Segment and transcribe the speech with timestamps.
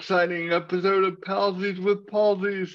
[0.00, 2.70] exciting episode of Palsies with Palsies.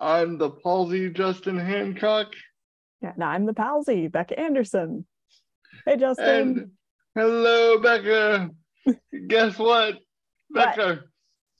[0.00, 2.32] I'm the Palsy Justin Hancock.
[3.00, 5.06] Yeah, and I'm the Palsy, Becca Anderson.
[5.86, 6.26] Hey, Justin.
[6.26, 6.70] And
[7.14, 8.50] hello, Becca.
[9.28, 9.98] Guess what,
[10.48, 10.76] What?
[10.76, 11.04] Becca?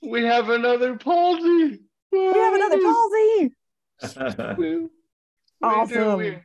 [0.02, 1.78] We have another Palsy.
[2.10, 3.54] we have another Palsy.
[4.58, 4.88] We- we
[5.62, 6.18] Awesome.
[6.18, 6.38] we-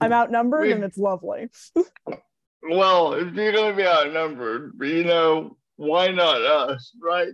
[0.00, 1.48] I'm outnumbered We- and it's lovely.
[2.70, 7.28] Well, if you're gonna be outnumbered, you know, why not us, right?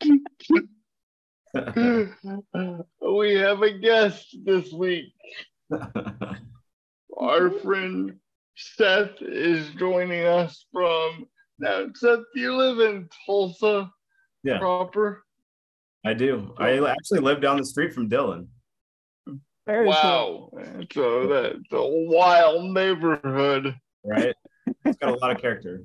[3.02, 5.12] we have a guest this week.
[7.18, 8.14] Our friend
[8.54, 11.26] Seth is joining us from
[11.58, 11.86] now.
[11.94, 13.90] Seth, you live in Tulsa
[14.44, 14.58] Yeah.
[14.58, 15.24] proper?
[16.04, 16.54] I do.
[16.58, 16.86] I oh.
[16.86, 18.46] actually live down the street from Dylan.
[19.66, 20.52] Very cool.
[20.54, 20.84] Wow.
[20.92, 23.74] So that's a wild neighborhood.
[24.04, 24.34] Right?
[24.84, 25.82] it's got a lot of character.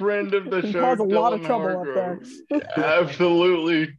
[0.00, 0.80] Friend of the Can show.
[0.80, 2.20] cause a lot of Dylan trouble up there.
[2.50, 2.78] Hargrove.
[2.78, 3.98] Absolutely.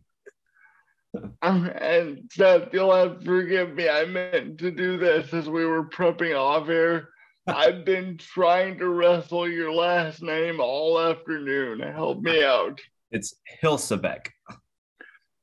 [1.43, 3.87] Um, and Seth, you'll have to forgive me.
[3.87, 7.09] I meant to do this as we were prepping off air.
[7.45, 11.81] I've been trying to wrestle your last name all afternoon.
[11.81, 12.79] Help me out.
[13.11, 14.27] It's Hilsebeck.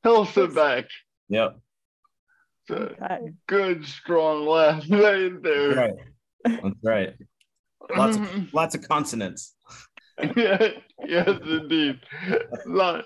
[0.04, 0.86] Hilsebeck.
[1.28, 1.58] Yep.
[2.68, 3.32] It's a Okay.
[3.46, 5.74] good, strong last name there.
[5.74, 5.94] Right.
[6.44, 7.14] That's right.
[7.96, 9.54] Lots of lots of consonants.
[10.36, 10.68] Yeah,
[11.06, 12.00] yes, indeed.
[12.66, 13.04] Not,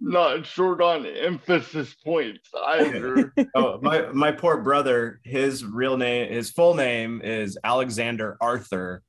[0.00, 3.32] not short on emphasis points either.
[3.54, 9.02] Oh, my my poor brother, his real name, his full name is Alexander Arthur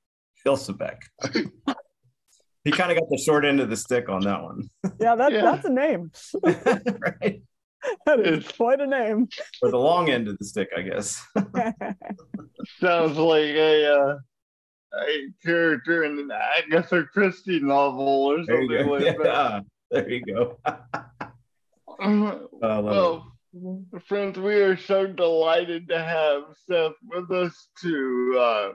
[0.45, 0.97] Hilsebeck.
[2.63, 4.69] he kind of got the short end of the stick on that one.
[4.99, 5.41] Yeah, that, Yeah.
[5.41, 6.11] that's a name.
[6.43, 7.41] right.
[8.05, 9.27] That is It's- quite a name.
[9.61, 11.23] Or the long end of the stick, I guess.
[12.79, 14.15] Sounds like a uh,
[14.93, 18.97] a character in an Agatha Christie novel or something go.
[18.97, 19.59] like Yeah,
[19.91, 20.57] there you go.
[20.65, 22.49] that.
[22.59, 23.35] Well,
[24.07, 28.71] friends, we are so delighted to have Seth with us to uh,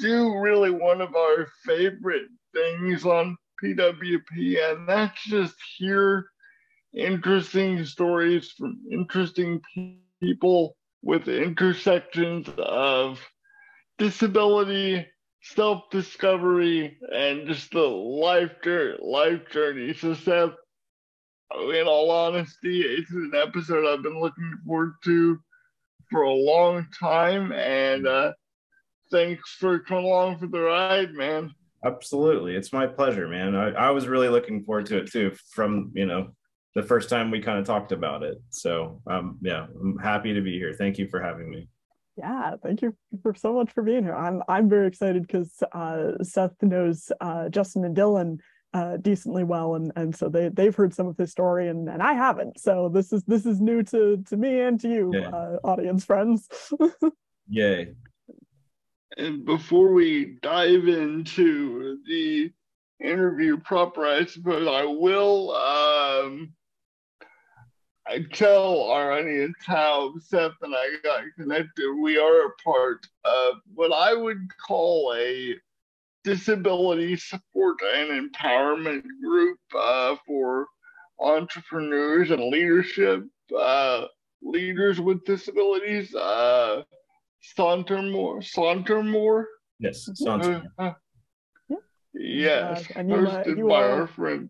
[0.00, 6.26] do really one of our favorite things on PWP, and that's just hear
[6.94, 13.20] interesting stories from interesting pe- people with intersections of
[13.98, 15.06] disability,
[15.54, 18.98] self-discovery, and just the life journey.
[19.00, 19.94] Life journey.
[19.94, 20.50] So, Seth,
[21.54, 25.38] in all honesty, it's an episode I've been looking forward to
[26.10, 28.32] for a long time, and uh,
[29.10, 31.52] thanks for coming along for the ride, man.
[31.84, 32.56] Absolutely.
[32.56, 33.54] It's my pleasure, man.
[33.54, 36.30] I, I was really looking forward to it too from, you know,
[36.74, 38.38] the first time we kind of talked about it.
[38.50, 40.74] So, um, yeah, I'm happy to be here.
[40.74, 41.68] Thank you for having me.
[42.16, 44.14] Yeah, thank you for so much for being here.
[44.14, 48.38] I'm I'm very excited because uh, Seth knows uh, Justin and Dylan
[48.72, 52.02] uh, decently well, and and so they they've heard some of his story, and and
[52.02, 52.58] I haven't.
[52.58, 55.28] So this is this is new to to me and to you, Yeah.
[55.28, 56.48] uh, audience friends.
[57.48, 57.94] Yay.
[59.18, 62.50] And before we dive into the
[63.02, 66.52] interview proper, I suppose I will um,
[68.08, 71.92] I tell our audience how Seth and I got connected.
[72.00, 75.54] We are a part of what I would call a
[76.22, 80.66] disability support and empowerment group uh, for
[81.18, 83.24] entrepreneurs and leadership
[83.58, 84.06] uh,
[84.42, 86.14] leaders with disabilities.
[86.14, 86.82] Uh,
[87.56, 89.44] Sauntermore, Sauntermore.
[89.78, 90.08] Yes.
[90.14, 90.92] Sounds Uh,
[92.18, 94.48] Yes, Uh, and you, uh, hosted by our friend.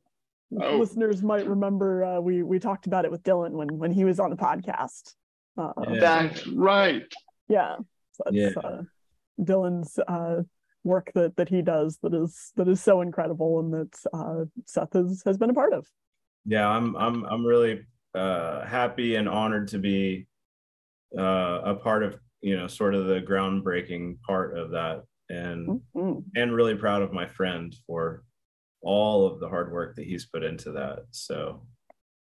[0.61, 0.79] Oh.
[0.79, 4.21] Listeners might remember uh, we we talked about it with Dylan when when he was
[4.21, 5.15] on the podcast.
[5.59, 6.01] Uh, Yeah.
[6.01, 7.03] That's right.
[7.49, 7.77] yeah,
[8.13, 8.53] so that's Yeah.
[8.63, 8.83] uh,
[9.41, 10.43] Dylan's uh,
[10.84, 14.93] work that that he does that is that is so incredible and that uh, Seth
[14.93, 15.87] has has been a part of.
[16.45, 17.84] yeah, I'm I'm I'm really
[18.15, 20.27] uh happy and honored to be
[21.19, 26.22] uh a part of, you know, sort of the groundbreaking part of that and Mhm.
[26.37, 28.22] and really proud of my friend for
[28.86, 31.00] all of the hard work that he's put into that.
[31.10, 31.62] So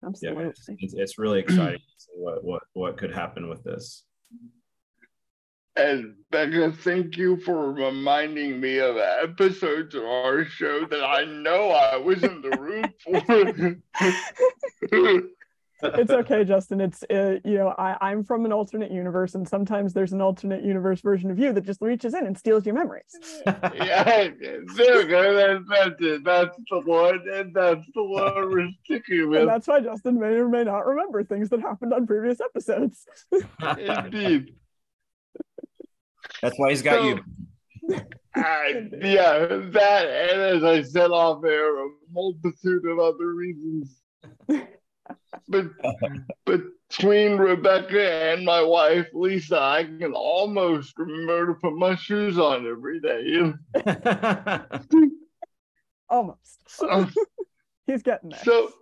[0.04, 0.44] Absolutely.
[0.44, 4.04] it's, it's, it's really exciting to see what, what what could happen with this.
[5.76, 11.68] And Becca, thank you for reminding me of episodes of our show that I know
[11.68, 13.76] I was in the room for.
[15.82, 16.80] it's okay, Justin.
[16.80, 20.64] It's uh, you know I I'm from an alternate universe, and sometimes there's an alternate
[20.64, 23.14] universe version of you that just reaches in and steals your memories.
[23.46, 24.28] yeah,
[24.76, 25.34] there we go.
[25.34, 26.24] That, that's it.
[26.24, 27.20] That's the one.
[27.32, 31.22] And that's the one we're sticking And that's why Justin may or may not remember
[31.24, 33.06] things that happened on previous episodes.
[33.78, 34.54] Indeed.
[36.42, 37.20] That's why he's got So- you.
[38.34, 44.02] I, yeah, that and as I said off air, a multitude of other reasons.
[45.48, 52.38] But between Rebecca and my wife Lisa, I can almost remember to put my shoes
[52.38, 53.52] on every day.
[56.08, 56.60] Almost.
[56.68, 57.06] So,
[57.86, 58.40] He's getting there.
[58.44, 58.72] so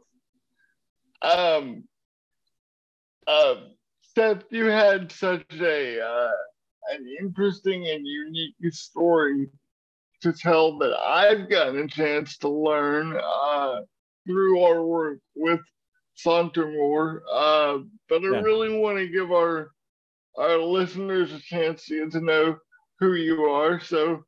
[1.23, 1.85] um,
[3.27, 3.55] uh,
[4.15, 6.31] Seth, you had such a uh,
[6.93, 9.49] an interesting and unique story
[10.21, 13.81] to tell that I've gotten a chance to learn uh,
[14.27, 15.61] through our work with
[16.17, 17.21] Sauntermore.
[17.31, 17.79] Uh,
[18.09, 18.41] but I Yeah.
[18.41, 19.71] really want to give our
[20.39, 22.57] our listeners a chance to get to know
[23.01, 23.81] who you are.
[23.81, 24.25] So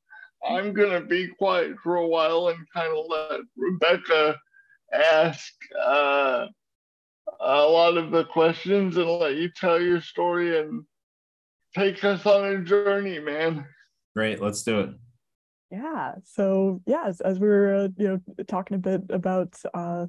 [0.48, 4.36] I'm gonna be quiet for a while and kind of let Rebecca
[4.92, 5.52] ask
[5.84, 6.46] uh,
[7.40, 10.84] a lot of the questions and let you tell your story and
[11.74, 13.66] take us on a journey, man.
[14.14, 14.90] Great, let's do it.
[15.70, 16.14] Yeah.
[16.24, 20.06] So yeah, as, as we were uh, you know talking a bit about uh,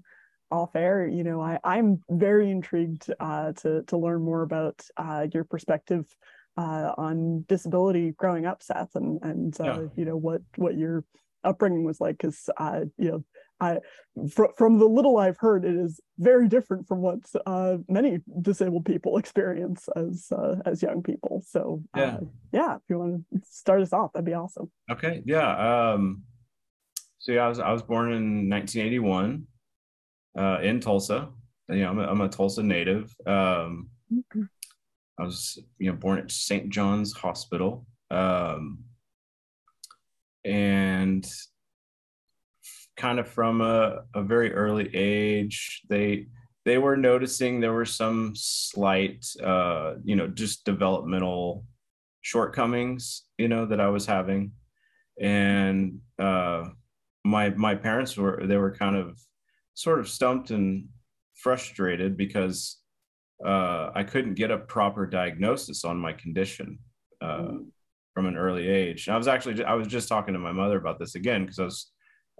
[0.51, 5.27] off air, you know, I I'm very intrigued uh, to to learn more about uh,
[5.33, 6.05] your perspective
[6.57, 9.87] uh, on disability growing up, Seth, and and uh, Yeah.
[9.95, 11.03] you know what what your
[11.43, 13.25] upbringing was like, because uh, you know.
[13.59, 13.79] I,
[14.31, 18.85] fr- from the little I've heard, it is very different from what uh, many disabled
[18.85, 21.43] people experience as uh, as young people.
[21.47, 22.19] So, uh, Yeah.
[22.51, 24.69] yeah, if you want to start us off, that'd be awesome.
[24.91, 25.93] Okay, yeah.
[25.93, 26.21] Um,
[27.17, 29.47] so yeah, I was I was born in 1981
[30.37, 31.29] uh, in Tulsa.
[31.69, 33.13] You know, I'm a, I'm a Tulsa native.
[33.25, 33.89] Um,
[35.19, 36.69] I was you know born at St.
[36.69, 38.83] John's Hospital, um,
[40.45, 41.27] and
[42.97, 46.27] kind of from a, a very early age, they
[46.65, 51.63] they were noticing there were some slight, uh, you know, just developmental
[52.21, 54.51] shortcomings, you know, that I was having,
[55.19, 56.65] and uh,
[57.23, 59.17] my my parents were they were kind of
[59.77, 60.87] sort of stumped and
[61.35, 62.77] frustrated because
[63.45, 66.79] uh, I couldn't get a proper diagnosis on my condition
[67.21, 67.51] uh,
[68.15, 69.05] from an early age.
[69.05, 71.59] And I was actually I was just talking to my mother about this again because
[71.59, 71.91] I was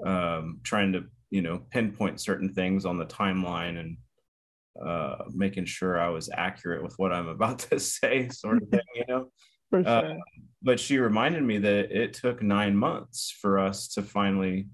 [0.04, 3.98] um, trying to you know pinpoint certain things on the timeline and
[4.84, 8.82] uh, making sure I was accurate with what I'm about to say, sort of thing,
[8.96, 9.30] you know.
[9.74, 10.18] Uh, sure.
[10.64, 14.68] But she reminded me that it took nine months for us to finally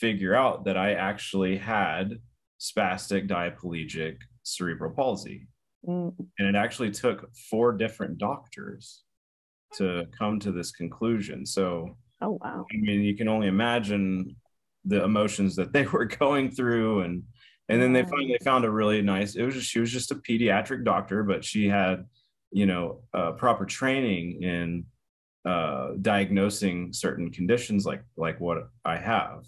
[0.00, 2.18] figure out that I actually had
[2.60, 5.46] spastic diplegic cerebral palsy.
[5.86, 9.02] Mm, And it actually took four different doctors
[9.74, 11.44] to come to this conclusion.
[11.44, 12.66] So, oh wow.
[12.72, 14.36] I mean, you can only imagine
[14.84, 17.22] the emotions that they were going through and
[17.68, 20.16] and then they finally found a really nice it was just she was just a
[20.16, 22.04] pediatric doctor but she had
[22.50, 24.84] you know uh, proper training in
[25.44, 29.44] uh, diagnosing certain conditions like like what i have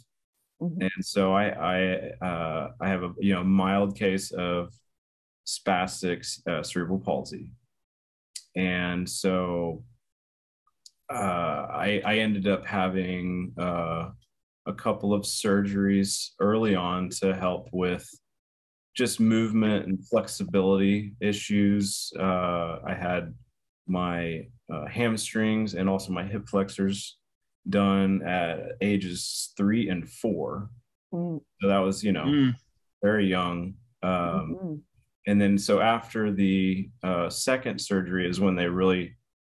[0.61, 0.81] Mhm.
[0.81, 4.73] and so i i uh, i have a you know mild case of
[5.47, 7.51] spastic uh, cerebral palsy
[8.57, 9.83] and so
[11.11, 14.11] uh, I, I ended up having uh,
[14.67, 18.09] a couple of surgeries early on to help with
[18.97, 22.13] just movement and flexibility issues.
[22.19, 23.35] Uh, I had
[23.87, 27.19] my uh, hamstrings and also my hip flexors
[27.69, 30.71] done at ages three and four.
[31.13, 32.55] Mm, So that was, you know, Mm.
[33.03, 33.75] very young.
[34.03, 34.81] Um, mhm.
[35.27, 39.17] and then so after the uh, second surgery is when they really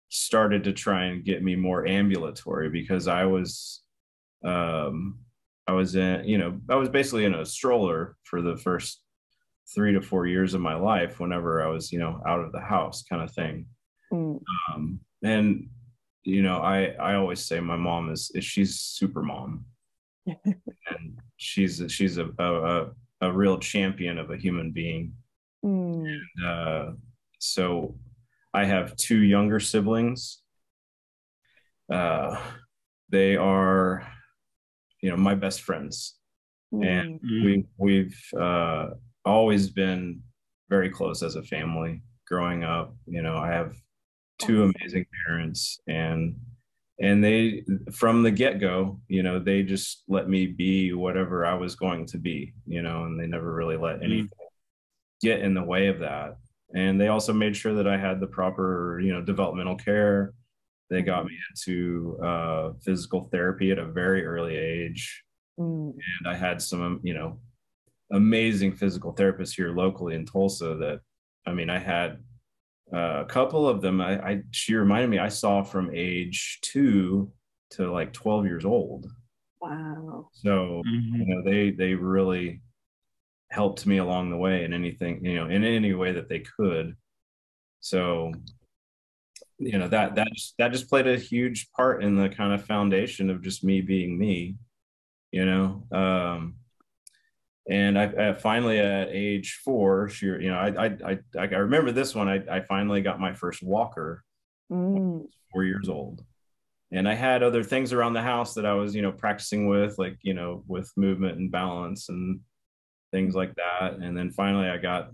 [0.10, 3.82] started to try and get me more ambulatory because I was
[4.44, 5.20] um,
[5.68, 9.02] I was in you know I was basically in a stroller for the first
[9.74, 12.62] three to four years of my life whenever I was you know out of the
[12.62, 13.66] house kind of thing
[14.14, 15.68] Mm, um, and
[16.26, 19.66] you know I I always say my mom is, is she's super mom.
[20.88, 22.92] And she's she's a, a a
[23.22, 25.14] a real champion of a human being.
[25.64, 26.92] Mm, uh,
[27.40, 27.96] so
[28.54, 30.42] I have two younger siblings.
[31.92, 32.40] Uh,
[33.10, 34.08] they are,
[35.02, 36.16] you know, my best friends,
[36.72, 38.90] and mm, we we've uh,
[39.24, 40.22] always been
[40.70, 42.96] very close as a family growing up.
[43.06, 43.76] You know, I have
[44.40, 46.36] two amazing parents, and
[47.00, 51.54] and they from the get go, you know, they just let me be whatever I
[51.56, 52.54] was going to be.
[52.66, 54.30] You know, and they never really let anything
[55.22, 56.38] get in the way of that
[56.76, 60.34] and they also made sure that I had the proper, you know, developmental care.
[60.90, 65.24] They got me into uh, physical therapy at a very early age,
[65.60, 67.40] mm, and I had some, you know,
[68.12, 70.76] amazing physical therapists here locally in Tulsa.
[70.76, 71.00] That,
[71.48, 72.20] I mean, I had
[72.94, 77.32] uh, a couple of them, I, I she reminded me I saw from age two
[77.72, 79.08] to like 12 years old.
[79.60, 80.30] Wow.
[80.32, 81.20] So Mhm.
[81.20, 82.62] you know they they really
[83.52, 86.96] helped me along the way in anything you know in any way that they could.
[87.80, 88.32] So
[89.58, 92.66] you know that that just, that just played a huge part in the kind of
[92.66, 94.58] foundation of just me being me,
[95.32, 95.88] you know.
[95.92, 96.58] Um,
[97.70, 101.92] and I, I finally at age four, she you know I I I, I remember
[101.92, 102.28] this one.
[102.28, 104.24] I I finally got my first walker
[104.72, 105.28] Mm.
[105.52, 106.24] four years old.
[106.92, 109.98] And I had other things around the house that I was, you know, practicing with,
[109.98, 112.40] like, you know, with movement and balance and
[113.12, 113.94] things like that.
[113.94, 115.12] And then finally I got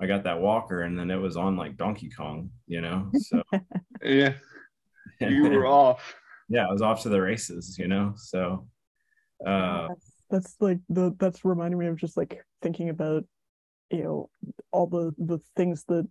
[0.00, 3.10] I got that walker and then it was on like Donkey Kong, you know.
[3.14, 3.42] So
[4.02, 4.34] Yeah,
[5.20, 6.14] you were off.
[6.48, 8.14] yeah, I was off to the races, you know.
[8.16, 8.66] So
[9.46, 13.24] uh that's, that's like the that's reminding me of just like thinking about
[13.90, 14.30] you know
[14.72, 16.06] all the the things that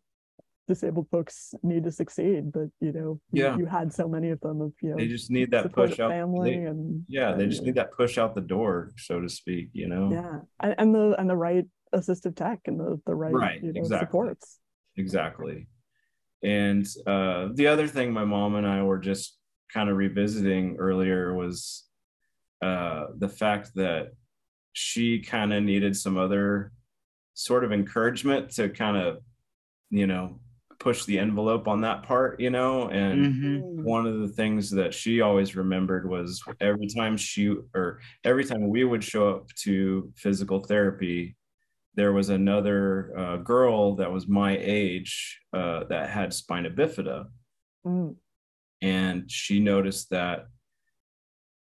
[0.68, 3.58] disabled folks need to succeed but you know Yeah.
[3.58, 6.12] you, had so many of them of you know they just need that push out
[6.12, 9.70] family they- and yeah, they just need that push out the door, so to speak,
[9.74, 10.10] you know.
[10.10, 13.62] know, yeah and, and the and the right assistive tech and the the right, Right,
[13.62, 14.08] you know exactly.
[14.08, 14.60] supports
[14.96, 15.68] exactly
[16.44, 19.38] and uh the other thing my mom and i were just
[19.74, 21.86] kind of revisiting earlier was
[22.64, 24.04] uh the fact that
[24.74, 26.72] she kind of needed some other
[27.34, 29.10] sort of encouragement to kind of
[29.90, 30.40] you know
[30.80, 33.84] push the envelope on that part you know and Mhm.
[33.96, 36.30] one of the things that she always remembered was
[36.60, 37.44] every time she
[37.80, 37.88] or
[38.24, 41.22] every time we would show up to physical therapy
[41.96, 42.82] there was another
[43.22, 47.20] uh, girl that was my age uh, that had spina bifida
[47.86, 48.16] Mm.
[48.82, 50.38] and she noticed that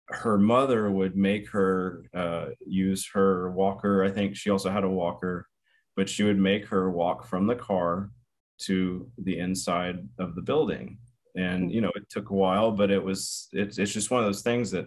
[0.10, 4.04] her mother would make her uh, use her walker.
[4.04, 5.48] I think she also had a walker
[5.96, 8.12] but she would make her walk from the car
[8.60, 10.98] to the inside of the building.
[11.36, 14.28] And you know it took a while but it was it's, it's just one of
[14.28, 14.86] those things that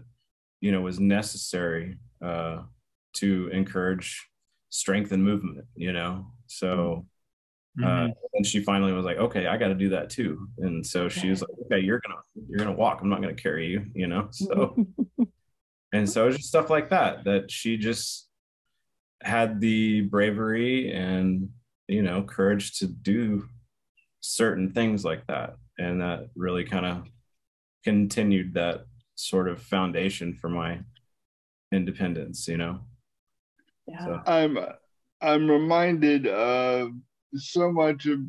[0.60, 2.62] you know was necessary uh,
[3.14, 4.24] to encourage
[4.70, 6.26] strength and movement you know?
[6.46, 7.06] So
[7.84, 10.48] uh, and she finally was like okay i got to do that too.
[10.58, 13.00] And so she was like okay you're gonna you're gonna walk.
[13.02, 14.28] I'm not gonna carry you you know?
[14.30, 14.76] So
[15.92, 18.28] and so it's just stuff like that that she just
[19.22, 21.50] had the bravery and
[21.88, 23.46] you know courage to do
[24.20, 25.56] certain things like that.
[25.78, 27.06] And that really kind of
[27.84, 30.80] continued that sort of foundation for my
[31.72, 32.80] independence you know?
[33.86, 34.04] Yeah.
[34.04, 34.58] So- I'm
[35.20, 36.90] I'm reminded of
[37.38, 38.20] so much of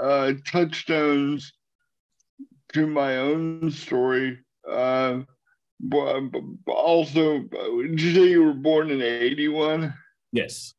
[0.00, 1.52] uh, touchstones
[2.72, 4.38] to my own story.
[4.68, 5.20] Uh,
[5.80, 6.20] but,
[6.64, 9.92] but also, did you say you were born in '81?
[10.32, 10.74] yes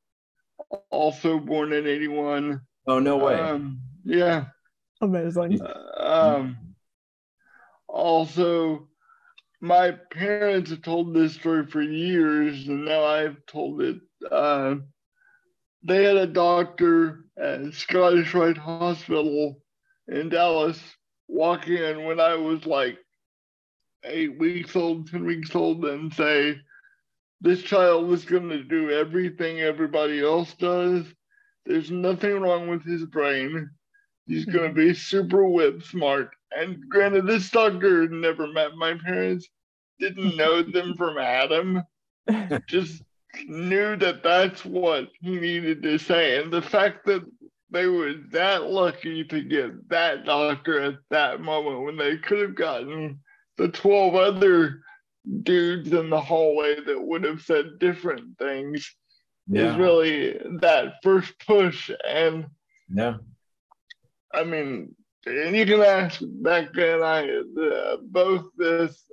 [0.92, 2.60] Also born in '81.
[2.88, 4.46] oh no way Um, yeah.
[5.02, 5.60] amazing
[5.98, 6.58] Um,
[7.88, 8.88] also,
[9.62, 13.98] my parents have told this story for years, and now I've told it.
[15.84, 19.62] They had a doctor at Scottish Rite Hospital
[20.08, 20.82] in Dallas
[21.28, 22.98] walk in when I was like
[24.04, 26.58] eight weeks old, 10 weeks old, and say,
[27.42, 31.06] This child is going to do everything everybody else does.
[31.66, 33.70] There's nothing wrong with his brain.
[34.26, 34.52] He's hmm.
[34.52, 36.32] going to be super whip smart.
[36.56, 39.48] And granted, this doctor never met my parents,
[40.00, 41.84] didn't know them from Adam,
[42.68, 43.04] just
[43.48, 46.42] knew that that's what he needed to say.
[46.42, 47.24] And the fact that
[47.70, 52.56] they were that lucky to get that doctor at that moment when they could have
[52.56, 53.20] gotten
[53.58, 54.82] the 12 other
[55.44, 58.96] dudes in the hallway that would have said different things
[59.52, 61.92] is really that first push.
[62.08, 62.48] And
[62.90, 63.18] yeah
[64.34, 69.04] I mean, and you can ask Becca and I uh, both this,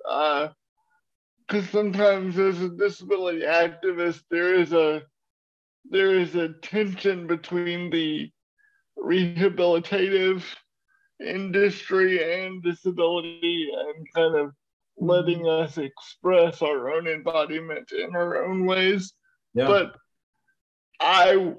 [1.47, 5.03] because sometimes as a disability activist, there is a
[5.91, 8.31] there is a tension between the
[8.99, 10.43] rehabilitative
[11.25, 14.53] industry and disability, and kind of
[14.97, 19.13] letting us express our own embodiment in our own ways.
[19.55, 19.67] Yeah.
[19.67, 19.97] But
[21.01, 21.55] I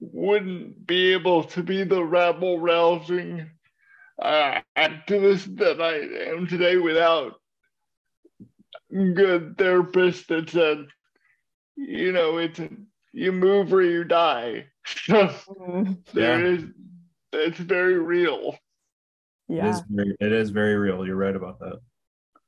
[0.00, 3.48] wouldn't be able to be the rabble rousing
[4.20, 7.37] uh, activist that I am today without
[8.92, 10.86] good therapist that said,
[11.76, 12.60] you know, it's
[13.12, 14.66] you move or you die.
[15.06, 15.98] So Mm.
[16.14, 16.64] there is,
[17.32, 18.56] it's very real.
[19.48, 21.78] yeah is very it is very real you're right about that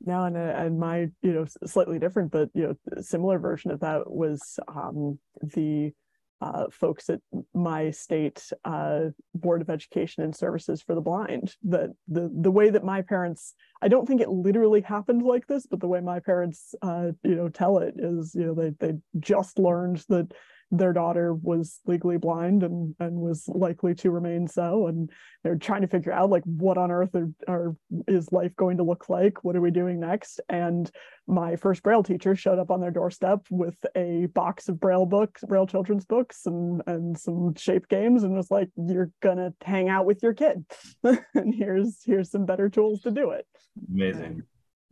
[0.04, 3.80] no and, uh, and my you know slightly different but you know similar version of
[3.80, 5.92] that was um the
[6.40, 7.20] uh, folks at
[7.54, 12.70] my state uh, board of education and services for the blind that the the way
[12.70, 16.20] that my parents i don't think it literally happened like this but the way my
[16.20, 20.32] parents uh, you know tell it is you know they they just learned that
[20.70, 25.10] their daughter was legally blind and and was likely to remain so and
[25.42, 28.82] they're trying to figure out like what on earth are, are is life going to
[28.82, 29.42] look like?
[29.42, 30.40] What are we doing next?
[30.48, 30.90] And
[31.26, 35.42] my first braille teacher showed up on their doorstep with a box of braille books
[35.46, 40.06] braille children's books and and some shape games and was like you're gonna hang out
[40.06, 40.64] with your kid.
[41.34, 43.46] And here's here's some better tools to do it.
[43.92, 44.42] Amazing.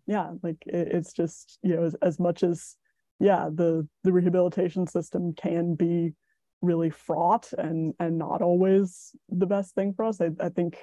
[0.07, 2.77] Yeah like it, it's just you know as, as much as
[3.21, 6.13] yeah the the rehabilitation system can be
[6.61, 10.21] really fraught and and not always the best thing for us.
[10.21, 10.77] I, I think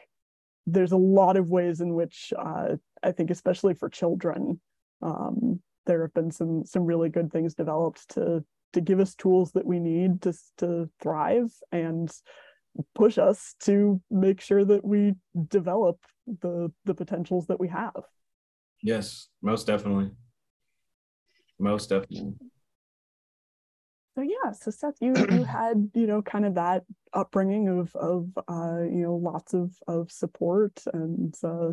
[0.65, 4.60] there's a lot of ways in which uh, i think especially for children
[5.01, 9.51] um, there have been some some really good things developed to to give us tools
[9.51, 12.12] that we need to to thrive and
[12.94, 15.13] push us to make sure that we
[15.48, 15.98] develop
[16.42, 18.04] the the potentials that we have.
[18.82, 20.12] Yes most definitely
[21.59, 22.33] most definitely.
[24.15, 26.83] So yeah, so Seth, you you had you know kind of that
[27.13, 31.71] upbringing of of uh, you know lots of of support and uh,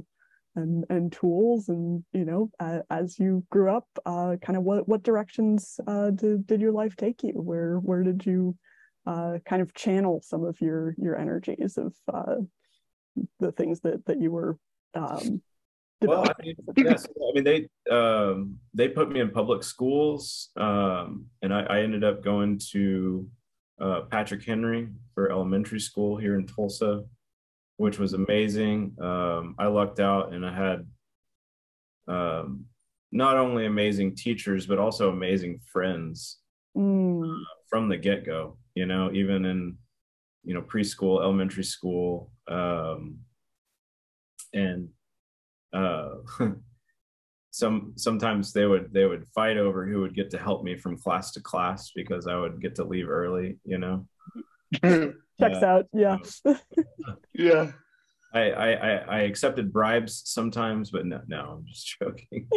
[0.56, 4.88] and and tools and you know uh, as you grew up, uh, kind of what
[4.88, 7.32] what directions uh, did did your life take you?
[7.34, 8.56] Where where did you
[9.06, 12.36] uh, kind of channel some of your your energies of uh,
[13.38, 14.58] the things that that you were
[14.94, 15.42] um,
[16.02, 21.26] well, I mean, yes, I mean they um, they put me in public schools, um,
[21.42, 23.28] and I, I, ended up going to
[23.80, 27.04] uh, Patrick Henry for elementary school here in Tulsa,
[27.76, 28.97] which was amazing.
[29.00, 30.87] Um, I lucked out, and I had
[32.09, 32.66] um,
[33.11, 36.38] not only amazing teachers but also amazing friends
[36.76, 37.22] mm.
[37.22, 38.57] uh, from the get go.
[38.74, 39.76] You know, even in
[40.44, 43.18] you know preschool, elementary school, um,
[44.53, 44.88] and
[45.72, 46.14] uh,
[47.50, 50.96] some sometimes they would they would fight over who would get to help me from
[50.96, 54.06] class to class because I would get to leave early, you know.
[54.82, 56.16] Checks uh, out, yeah.
[57.35, 57.72] yeah.
[58.35, 62.48] I, I I accepted bribes sometimes, but no, no, I'm just joking.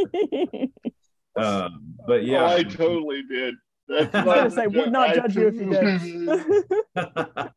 [1.36, 3.56] um, but yeah, oh, I totally did.
[3.90, 7.52] That's I was gonna say, would not judge you if you did.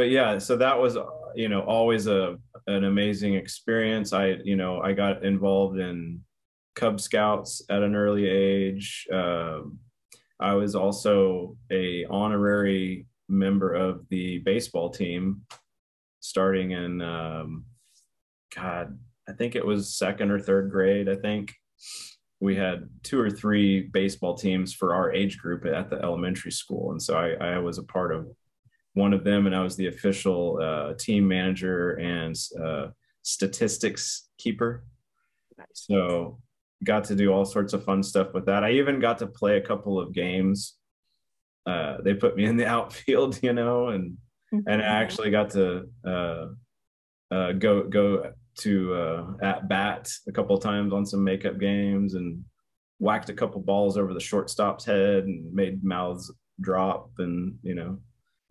[0.00, 0.96] But yeah, so that was
[1.34, 4.14] you know always a an amazing experience.
[4.14, 6.22] I, you know, I got involved in
[6.74, 9.06] Cub Scouts at an early age.
[9.12, 9.78] Um,
[10.40, 15.42] I was also a honorary member of the baseball team,
[16.20, 17.66] starting in um,
[18.56, 21.10] God, I think it was second or third grade.
[21.10, 21.54] I think
[22.40, 26.92] we had two or three baseball teams for our age group at the elementary school,
[26.92, 28.28] and so I, I was a part of
[28.94, 32.88] one of them, and I was the official uh, team manager and uh,
[33.22, 34.84] statistics keeper.
[35.56, 35.66] Nice.
[35.74, 36.38] So
[36.82, 38.64] got to do all sorts of fun stuff with that.
[38.64, 40.76] I even got to play a couple of games.
[41.66, 44.16] Uh, they put me in the outfield, you know, and
[44.52, 44.68] mm-hmm.
[44.68, 46.46] and I actually got to uh,
[47.30, 52.14] uh, go go to uh, at bat a couple of times on some makeup games
[52.14, 52.44] and
[52.98, 57.98] whacked a couple balls over the shortstop's head and made mouths drop and you know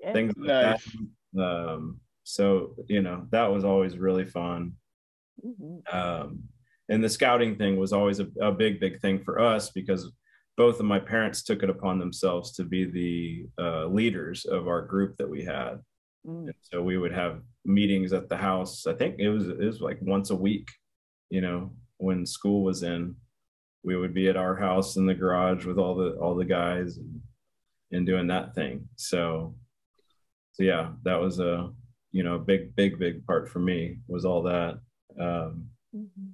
[0.02, 0.14] yeah.
[0.14, 0.98] things like nice.
[1.34, 1.44] that.
[1.44, 4.74] Um, so you know that was always really fun.
[5.46, 5.98] Mm-hmm.
[5.98, 6.44] Um,
[6.90, 10.12] and the scouting thing was always a, a, big, big thing for us because
[10.58, 14.82] both of my parents took it upon themselves to be the uh, leaders of our
[14.82, 15.80] group that we had.
[16.28, 16.48] Mm.
[16.48, 18.88] And so we would have meetings at the house.
[18.88, 20.68] I think it was it was like once a week.
[21.30, 23.16] You know, when school was in,
[23.84, 26.98] we would be at our house in the garage with all the all the guys
[26.98, 27.22] and,
[27.92, 28.90] and doing that thing.
[28.96, 29.56] So
[30.60, 31.72] so yeah, that was a
[32.12, 34.80] you know big big big part for me was all that.
[35.18, 36.32] Um, mm-hmm.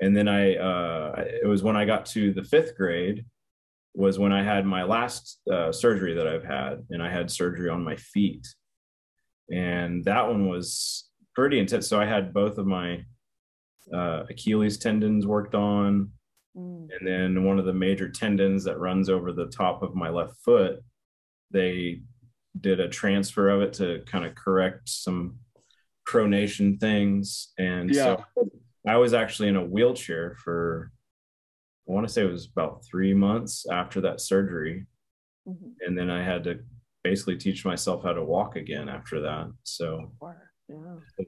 [0.00, 3.24] And then I uh, it was when I got to the fifth grade
[3.94, 7.68] was when I had my last uh, surgery that I've had, and I had surgery
[7.68, 8.46] on my feet,
[9.50, 11.88] and that one was pretty intense.
[11.88, 13.04] So I had both of my
[13.94, 16.10] uh, Achilles tendons worked on,
[16.56, 16.88] mm.
[16.98, 20.36] and then one of the major tendons that runs over the top of my left
[20.44, 20.80] foot.
[21.50, 22.02] They
[22.60, 25.36] did a transfer of it to kind of correct some
[26.06, 27.52] pronation things.
[27.58, 28.16] And yeah.
[28.36, 28.50] so
[28.86, 30.90] I was actually in a wheelchair for,
[31.88, 34.86] I want to say it was about three months after that surgery.
[35.46, 35.68] Mm-hmm.
[35.86, 36.60] And then I had to
[37.04, 39.50] basically teach myself how to walk again after that.
[39.64, 40.12] So,
[40.68, 40.76] yeah.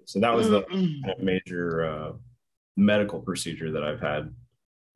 [0.05, 1.25] so that was the mm-hmm.
[1.25, 2.13] major uh,
[2.77, 4.35] medical procedure that I've had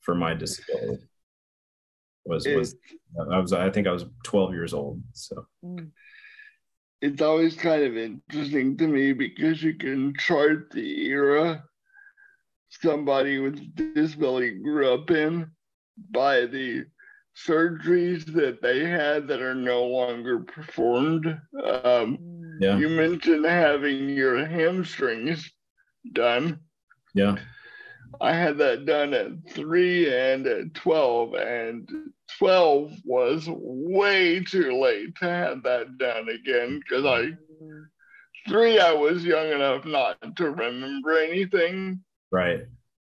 [0.00, 1.02] for my disability.
[2.26, 2.74] was was
[3.30, 5.02] I was I think I was 12 years old.
[5.12, 5.90] So Mm.
[7.04, 11.64] It's always kind of interesting to me because you can chart the era
[12.82, 15.50] somebody with disability grew up in
[16.12, 16.84] by the
[17.36, 21.26] surgeries that they had that are no longer performed.
[21.64, 22.18] Um,
[22.58, 25.52] yeah, You mentioned having your hamstrings
[26.12, 26.60] done.
[27.14, 27.36] yeah,
[28.20, 31.88] I had that done at three and at 12, and
[32.38, 37.30] 12 was way too late to have that done again because I,
[38.48, 42.62] three, I was young enough not to remember anything, right.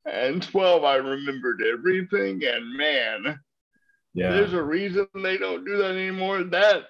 [0.06, 2.44] and 12, I remembered everything.
[2.44, 3.40] And man,
[4.14, 6.44] Yeah, there's a reason they don't do that anymore.
[6.44, 6.84] That,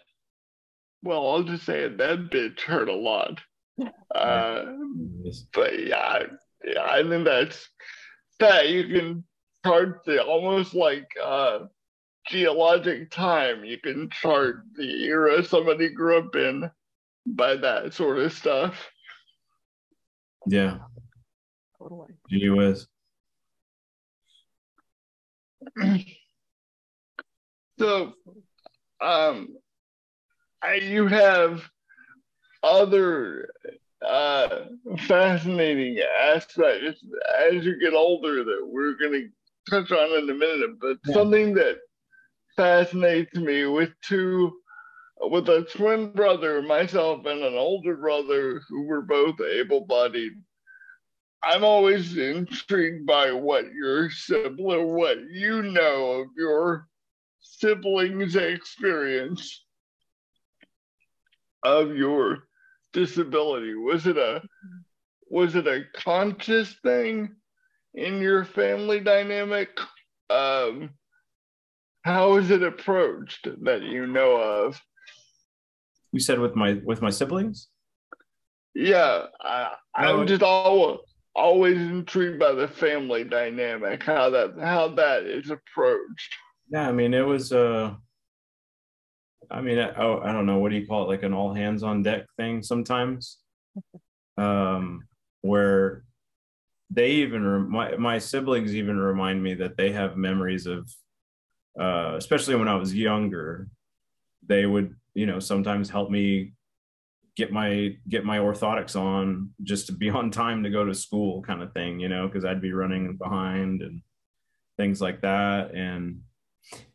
[1.03, 3.39] well, I'll just say it, that bitch hurt a lot.
[4.13, 4.65] Uh,
[5.53, 6.23] but yeah,
[6.63, 7.67] yeah, I think that's
[8.39, 9.23] that you can
[9.65, 11.59] chart the almost like uh
[12.27, 13.65] geologic time.
[13.65, 16.69] You can chart the era somebody grew up in
[17.25, 18.89] by that sort of stuff.
[20.47, 20.79] yeah.
[21.79, 22.13] Totally.
[22.29, 22.87] Gee whiz.
[27.79, 28.13] So
[29.01, 29.57] um
[30.61, 31.61] I, you have
[32.63, 33.49] other
[34.05, 34.65] uh
[35.07, 37.03] fascinating aspects
[37.39, 39.23] as you get older that we're gonna
[39.69, 41.13] touch on in a minute, but Yeah.
[41.13, 41.77] something that
[42.55, 44.51] fascinates me with two
[45.21, 50.33] with a twin brother, myself and an older brother who were both able-bodied.
[51.43, 56.87] I'm always intrigued by what your sibling, what you know of your
[57.41, 59.65] siblings' experience
[61.63, 62.43] of your
[62.93, 63.75] disability.
[63.75, 64.41] Was it a
[65.29, 67.35] was it a conscious thing
[67.93, 69.69] in your family dynamic?
[70.29, 70.91] Um,
[72.03, 74.79] how is it approached that you know of?
[76.11, 77.69] You said with my with my siblings?
[78.75, 80.99] Yeah, I, No, I'm just always
[81.35, 86.35] always intrigued by the family dynamic, how that how that is approached.
[86.69, 87.95] Yeah, I mean it was uh
[89.53, 91.53] I mean I, oh, I don't know what do you call it like an all
[91.53, 93.37] hands on deck thing sometimes.
[94.37, 95.07] Um
[95.41, 96.03] where
[96.89, 100.89] they even my my siblings even remind me that they have memories of
[101.79, 103.67] uh especially when I was younger
[104.47, 106.53] they would you know sometimes help me
[107.35, 111.41] get my get my orthotics on just to be on time to go to school
[111.41, 114.01] kind of thing you know because i'd be running behind and
[114.77, 116.21] things like that and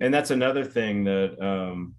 [0.01, 1.95] and that's another thing that um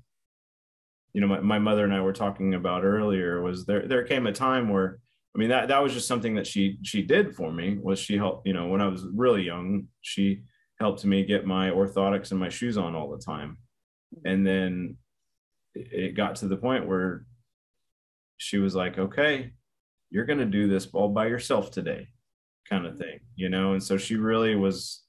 [1.14, 4.28] you know my, my mother and i were talking about earlier was there there came
[4.28, 5.00] a time where
[5.36, 8.18] i mean that that was just something that she she did for me was she
[8.18, 10.42] helped you know when i was really young she
[10.80, 13.58] helped me get my orthotics and my shoes on all the time
[14.26, 14.98] and then
[15.76, 17.26] it got to the point where
[18.38, 19.52] she was like, okay,
[20.10, 22.08] you're going to do this all by yourself today,
[22.68, 23.74] kind of thing, you know?
[23.74, 25.04] And so she really was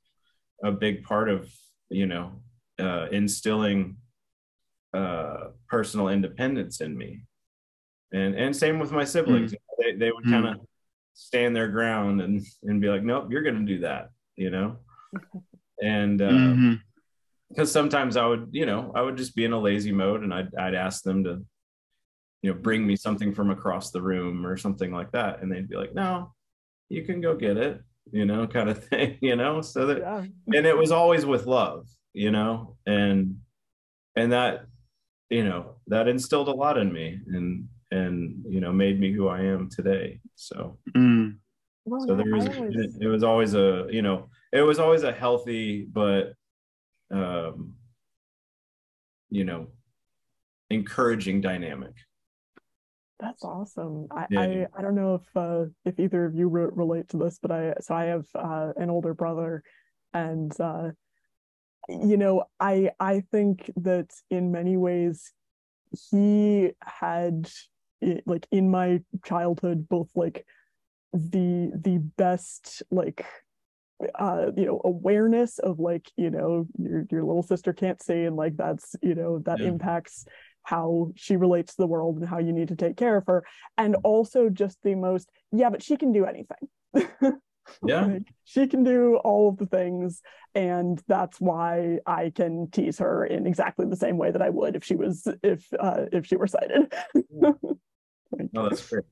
[0.63, 1.51] a big part of,
[1.89, 2.33] you know,
[2.79, 3.97] uh, instilling
[4.95, 7.23] uh, personal independence in me.
[8.13, 9.55] And, and same with my siblings.
[9.79, 10.31] They, they would Mm.
[10.31, 10.57] kind of
[11.15, 14.77] stand their ground and, and be like, nope, you're going to do that, you know?
[15.83, 16.75] And, uh, Mm-hmm.
[17.49, 20.33] because sometimes I would, you know, I would just be in a lazy mode and
[20.33, 21.45] I'd, I'd ask them to,
[22.43, 25.41] you know, bring me something from across the room or something like that.
[25.43, 26.33] And they'd be like, no,
[26.91, 27.81] you can go get it,
[28.13, 29.63] you know, kind of thing, you know?
[29.63, 30.25] So that, Yeah.
[30.55, 33.39] and it was always with love, you know, and,
[34.17, 34.67] and that,
[35.31, 39.29] you know, that instilled a lot in me and, and, you know, made me who
[39.29, 40.21] I am today.
[40.35, 41.39] So, Mm.
[41.87, 44.79] Well, so there was I always- it, it was always a you know it was
[44.79, 46.35] always a healthy but
[47.11, 47.75] um
[49.31, 49.69] you know
[50.69, 51.95] encouraging dynamic
[53.19, 54.09] That's awesome.
[54.11, 54.41] I, Yeah.
[54.41, 57.51] I, I don't know if uh, if either of you re- relate to this, but
[57.51, 59.63] I so I have uh, an older brother,
[60.13, 60.91] and uh,
[61.89, 65.33] you know I I think that in many ways
[66.11, 67.51] he had
[68.27, 70.47] like in my childhood both like
[71.13, 73.25] the the best like
[74.19, 78.37] uh you know awareness of like you know your your little sister can't see and
[78.37, 79.69] like that's you know that Yeah.
[79.69, 80.25] impacts
[80.63, 83.45] how she relates to the world and how you need to take care of her
[83.77, 86.69] and also just the most yeah but she can do anything
[87.87, 88.05] yeah.
[88.07, 90.23] Like, she can do all of the things
[90.55, 94.77] and that's why i can tease her in exactly the same way that i would
[94.77, 96.93] if she was if uh if she were sighted
[98.33, 99.05] Like, no that's great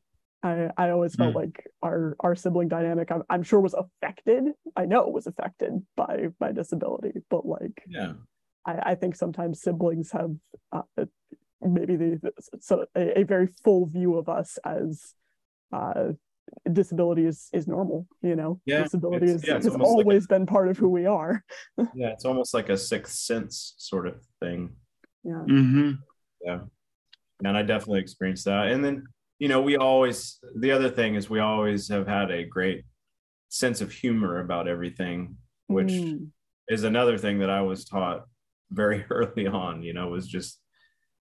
[0.43, 1.39] I, I always felt Hmm.
[1.39, 4.45] like our our sibling dynamic I'm, I'm sure was affected.
[4.77, 8.13] I know it was affected by my disability but like yeah.
[8.65, 10.31] I, I think sometimes siblings have
[10.71, 10.83] uh,
[11.61, 15.15] maybe the so a, a, very full view of us as
[15.73, 16.13] uh,
[16.73, 18.07] disability is is normal.
[18.23, 21.07] You know, yeah, disability is, yeah, has always like a, been part of who we
[21.07, 21.45] are.
[21.95, 24.75] yeah, it's almost like a sixth sense sort of thing.
[25.25, 25.45] Yeah.
[25.49, 25.93] Mm-hmm.
[26.45, 26.61] Yeah,
[27.45, 28.69] and I definitely experienced that.
[28.69, 29.05] And then
[29.39, 32.85] you know, we always the other thing is we always have had a great
[33.49, 36.29] sense of humor about everything, which mm.
[36.69, 38.25] is another thing that I was taught
[38.71, 39.83] very early on.
[39.83, 40.61] You know, was just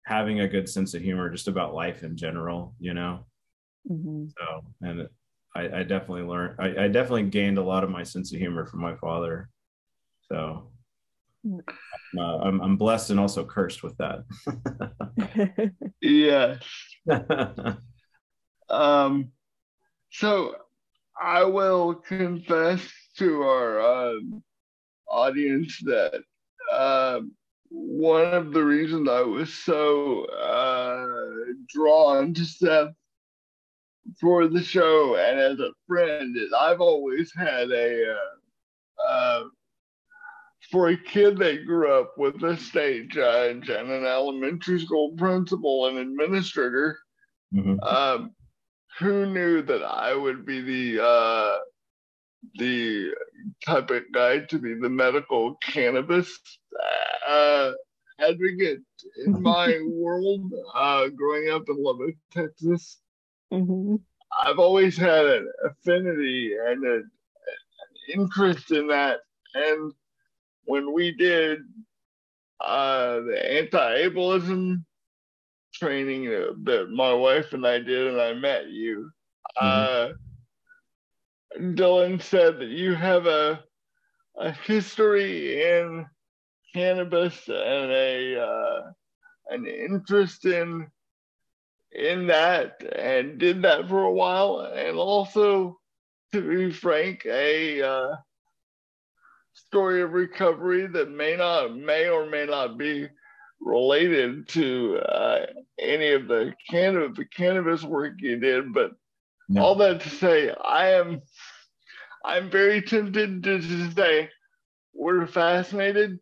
[0.04, 2.74] having a good sense of humor just about life in general.
[2.80, 3.26] You know,
[3.88, 4.26] mm-hmm.
[4.36, 5.08] so and
[5.54, 6.56] I, I definitely learned.
[6.58, 9.48] I, I, definitely gained a lot of my sense of humor from my father.
[10.28, 10.70] So.
[11.44, 11.60] Mm.
[12.18, 15.72] Uh, I'm, I'm blessed and also cursed with that.
[16.00, 16.62] yes.
[18.68, 19.32] um,
[20.10, 20.54] so
[21.20, 24.14] I will confess to our uh,
[25.08, 26.22] audience that
[26.72, 27.20] uh,
[27.70, 31.06] one of the reasons I was so uh,
[31.68, 32.92] drawn to Seth
[34.20, 39.44] for the show and as a friend is I've always had a uh, uh,
[40.70, 45.86] for a kid that grew up with a state judge and an elementary school principal
[45.86, 46.98] and administrator.
[47.52, 47.80] Mm-hmm.
[47.82, 48.30] Um,
[48.98, 51.56] who knew that I would be the uh,
[52.56, 53.12] the
[53.64, 56.38] type of guy to be the medical cannabis
[57.28, 57.72] uh,
[58.20, 58.80] advocate
[59.24, 62.98] in my world uh, growing up in Lubbock, Texas.
[63.52, 63.96] Mm-hmm.
[64.44, 67.02] I've always had an affinity and a, an
[68.14, 69.20] interest in that.
[69.54, 69.92] And
[70.64, 71.60] when we did
[72.60, 74.84] uh, the anti-ableism
[75.74, 76.24] training
[76.64, 79.10] that my wife and I did, and I met you.
[79.60, 80.12] Mm-hmm.
[80.12, 80.12] Uh,
[81.58, 83.64] Dylan said that you have a
[84.38, 86.06] a history in
[86.72, 88.82] cannabis and a uh,
[89.48, 90.86] an interest in
[91.92, 95.78] in that, and did that for a while, and also,
[96.32, 98.16] to be frank, a uh,
[99.52, 103.08] story of recovery that may not may or may not be
[103.60, 105.46] related to uh,
[105.78, 108.92] any of the cannabis, the cannabis work you did, but
[109.48, 109.62] no.
[109.62, 111.20] all that to say, I am,
[112.24, 114.30] I'm very tempted to just say,
[114.94, 116.18] we're fascinated.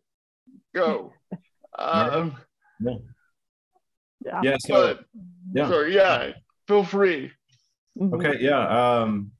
[0.75, 1.13] Go.
[1.79, 2.35] um,
[2.79, 2.93] yeah.
[4.25, 4.41] Yeah.
[4.43, 4.57] Yeah.
[4.59, 5.05] So, but,
[5.53, 5.67] yeah.
[5.67, 6.31] Sorry, yeah.
[6.67, 7.31] Feel free.
[7.99, 8.13] Mm-hmm.
[8.15, 8.37] Okay.
[8.39, 8.99] Yeah.
[9.01, 9.31] Um,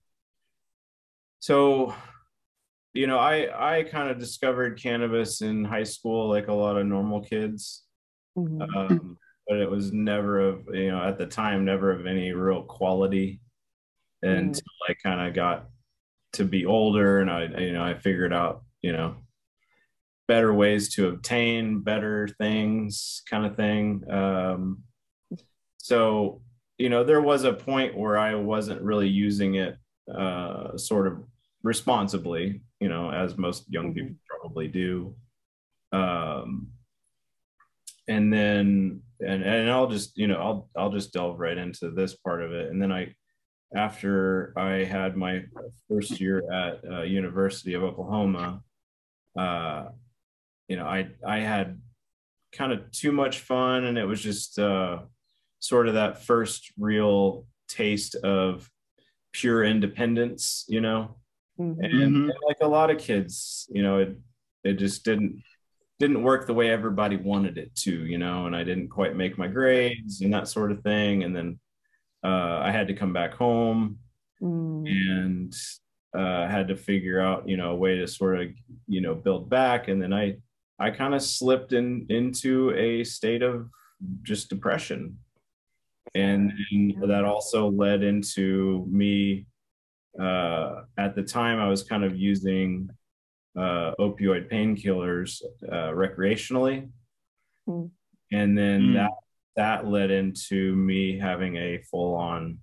[1.41, 1.93] so
[2.93, 6.85] you know i i kind of discovered cannabis in high school like a lot of
[6.85, 7.83] normal kids
[8.37, 8.77] Mm-hmm.
[8.77, 9.17] Um,
[9.47, 13.39] but it was never of you know at the time never of any real quality
[14.21, 14.89] until mm.
[14.89, 15.69] I kind of got
[16.33, 19.15] to be older and I you know I figured out you know
[20.27, 24.83] better ways to obtain better things kind of thing um,
[25.89, 26.39] so
[26.77, 29.75] you know there was a point where I wasn't really using it
[30.15, 31.23] uh, sort of
[31.63, 34.07] responsibly you know as most young mm-hmm.
[34.07, 35.15] people probably do
[35.91, 36.67] um,
[38.07, 42.15] and then and and I'll just you know I'll I'll just delve right into this
[42.15, 43.15] part of it and then I
[43.75, 45.43] after I had my
[45.87, 48.61] first year at uh, University of Oklahoma
[49.37, 49.85] uh
[50.67, 51.81] you know I I had
[52.51, 54.99] kind of too much fun and it was just uh
[55.59, 58.69] sort of that first real taste of
[59.31, 61.15] pure independence you know
[61.59, 61.79] mm-hmm.
[61.83, 64.17] and, and like a lot of kids you know it
[64.63, 65.41] it just didn't
[65.99, 69.37] didn't work the way everybody wanted it to, you know, and I didn't quite make
[69.37, 71.23] my grades and that sort of thing.
[71.23, 71.59] And then
[72.23, 73.99] uh, I had to come back home
[74.41, 74.89] mm.
[74.89, 75.53] and
[76.17, 78.47] uh, had to figure out, you know, a way to sort of,
[78.87, 79.89] you know, build back.
[79.89, 80.37] And then I,
[80.79, 83.69] I kind of slipped in into a state of
[84.23, 85.17] just depression.
[86.15, 89.45] And, and that also led into me
[90.19, 92.89] uh, at the time I was kind of using
[93.57, 96.89] uh, opioid painkillers uh, recreationally,
[97.67, 97.89] mm.
[98.31, 98.93] and then mm.
[98.93, 99.11] that
[99.55, 102.59] that led into me having a full on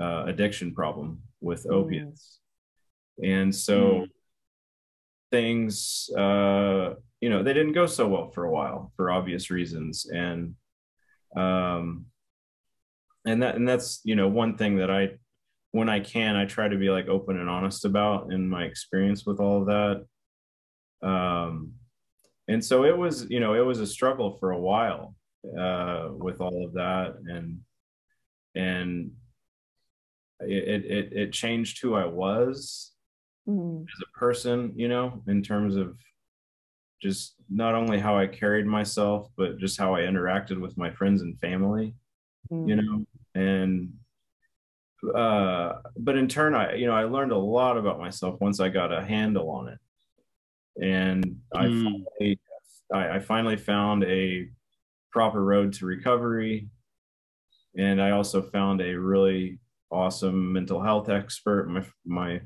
[0.00, 1.72] uh, addiction problem with mm.
[1.72, 2.38] opiates,
[3.22, 4.04] and so hmm.
[5.30, 10.06] things uh, you know they didn't go so well for a while for obvious reasons,
[10.06, 10.54] and
[11.36, 12.06] um,
[13.26, 15.10] and that and that's you know one thing that I
[15.72, 19.24] when I can, I try to be like open and honest about in my experience
[19.24, 21.08] with all of that.
[21.08, 21.74] Um,
[22.48, 25.14] and so it was, you know, it was a struggle for a while
[25.58, 27.60] uh, with all of that, and
[28.54, 29.12] and
[30.40, 32.92] it it it changed who I was
[33.48, 33.82] mm.
[33.82, 35.96] as a person, you know, in terms of
[37.00, 41.22] just not only how I carried myself, but just how I interacted with my friends
[41.22, 41.94] and family,
[42.50, 42.68] mm.
[42.68, 43.92] you know, and
[45.14, 48.68] uh, but in turn, I you know I learned a lot about myself once I
[48.68, 49.78] got a handle on it,
[50.82, 51.36] and mm.
[51.54, 52.40] I, finally,
[52.92, 54.48] I, I finally found a
[55.10, 56.68] proper road to recovery,
[57.76, 59.58] and I also found a really
[59.90, 61.68] awesome mental health expert.
[61.68, 62.40] My my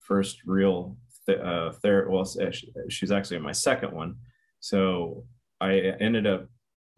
[0.00, 0.96] first real
[1.26, 2.26] th- uh, ther- well,
[2.88, 4.16] she's actually my second one.
[4.60, 5.24] So
[5.60, 6.48] I ended up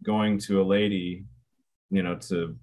[0.03, 1.25] going to a lady,
[1.91, 2.57] you know, to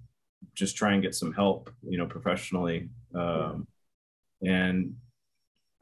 [0.53, 2.89] just try and get some help, you know, professionally.
[3.15, 3.67] Um,
[4.41, 4.95] and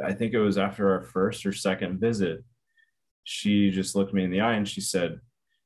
[0.04, 2.44] I think it was after our first or second visit,
[3.24, 5.20] she just looked me in the eye and she said,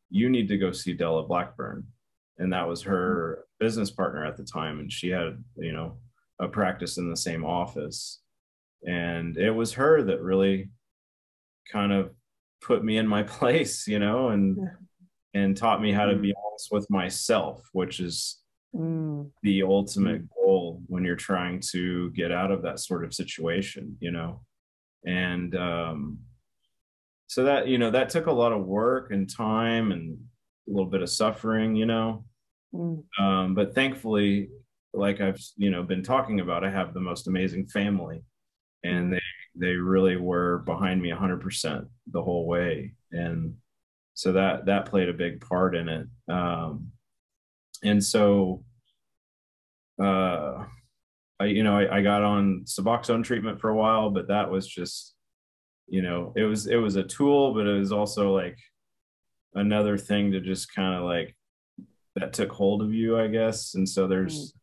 [0.09, 1.87] "You need to go see Della Blackburn."
[2.37, 5.97] And that was her business partner at the time, and she had, you know,
[6.39, 8.21] a practice in the same office
[8.85, 10.69] and it was her that really
[11.71, 12.11] kind of
[12.61, 15.41] put me in my place you know and yeah.
[15.41, 16.33] and taught me how to be
[16.69, 18.41] with myself which is
[18.75, 19.29] mm.
[19.43, 24.11] the ultimate goal when you're trying to get out of that sort of situation you
[24.11, 24.41] know
[25.05, 26.19] and um
[27.27, 30.17] so that you know that took a lot of work and time and
[30.67, 32.23] a little bit of suffering you know
[32.73, 33.03] mm.
[33.19, 34.49] um but thankfully
[34.93, 38.21] like i've you know been talking about i have the most amazing family
[38.83, 39.21] and they
[39.55, 43.53] they really were behind me 100% the whole way and
[44.13, 46.91] so that that played a big part in it um,
[47.83, 48.63] and so
[50.01, 50.65] uh,
[51.39, 54.67] I, you know I, I got on suboxone treatment for a while but that was
[54.67, 55.15] just
[55.87, 58.57] you know it was it was a tool but it was also like
[59.53, 61.35] another thing to just kind of like
[62.15, 64.55] that took hold of you i guess and so there's mm.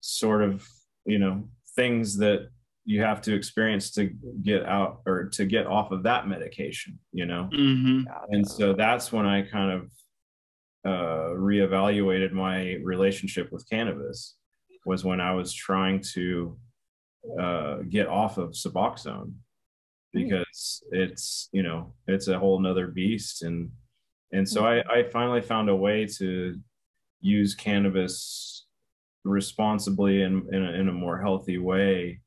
[0.00, 0.66] sort of
[1.04, 2.48] you know things that
[2.84, 4.10] you have to experience to
[4.42, 7.48] get out or to get off of that medication you know?
[7.52, 8.02] Mm-hmm.
[8.30, 9.90] and so that's when i kind of
[10.84, 14.34] uh, reevaluated my relationship with cannabis
[14.84, 16.56] was when i was trying to
[17.38, 19.32] uh, get off of suboxone.
[20.12, 20.22] Hmm.
[20.22, 23.42] because it's you know it's a whole nother beast.
[23.42, 23.70] And
[24.32, 26.58] and so I, I finally found a way to
[27.20, 28.66] use cannabis
[29.24, 32.20] responsibly and in, in, a more healthy way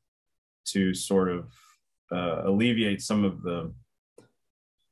[0.72, 1.52] to sort of
[2.12, 3.72] uh, alleviate some of the.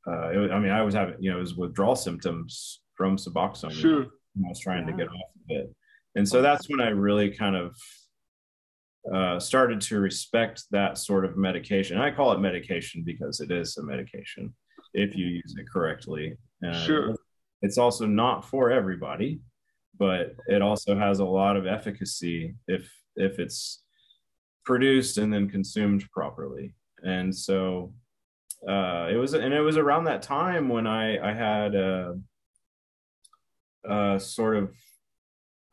[0.07, 3.73] Uh, was, I mean, I was having you know it was withdrawal symptoms from Suboxone.
[3.73, 4.03] Sure.
[4.05, 4.91] I was trying yeah.
[4.91, 5.75] to get off of it,
[6.15, 7.77] and so that's when I really kind of
[9.13, 11.99] uh, started to respect that sort of medication.
[11.99, 14.55] I call it medication because it is a medication
[14.95, 16.37] if you use it correctly.
[16.67, 17.17] Uh, sure.
[17.63, 19.41] It's also not for everybody,
[19.99, 23.84] but it also has a lot of efficacy if if it's
[24.65, 26.75] produced and then consumed properly.
[27.03, 27.93] And so
[28.69, 32.19] uh, it was, and it was around that time when I I had a,
[33.85, 34.73] a sort of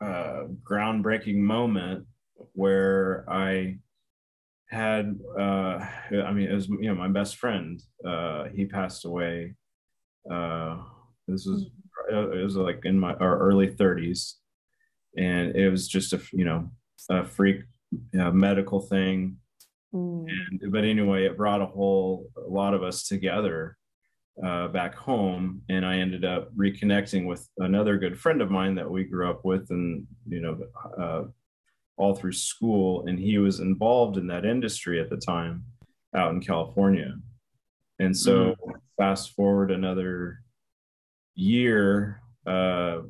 [0.02, 2.06] uh, groundbreaking moment
[2.52, 3.78] where I
[4.68, 5.78] had uh,
[6.24, 9.54] I mean it was you know my best friend uh, he passed away.
[10.30, 10.78] Uh,
[11.28, 11.66] this was
[12.10, 14.34] it was like in my our early 30s,
[15.16, 16.70] and it was just a you know
[17.10, 17.62] a freak
[18.12, 19.36] medical thing.
[19.94, 20.26] Mm.
[20.60, 23.76] And, but anyway, it brought a whole a lot of us together
[24.44, 28.90] uh, back home, and I ended up reconnecting with another good friend of mine that
[28.90, 30.58] we grew up with, and you know,
[30.98, 31.24] uh,
[31.96, 35.64] all through school, and he was involved in that industry at the time
[36.14, 37.14] out in California.
[37.98, 38.72] And so, mm.
[38.96, 40.40] fast forward another
[41.34, 43.00] year, uh,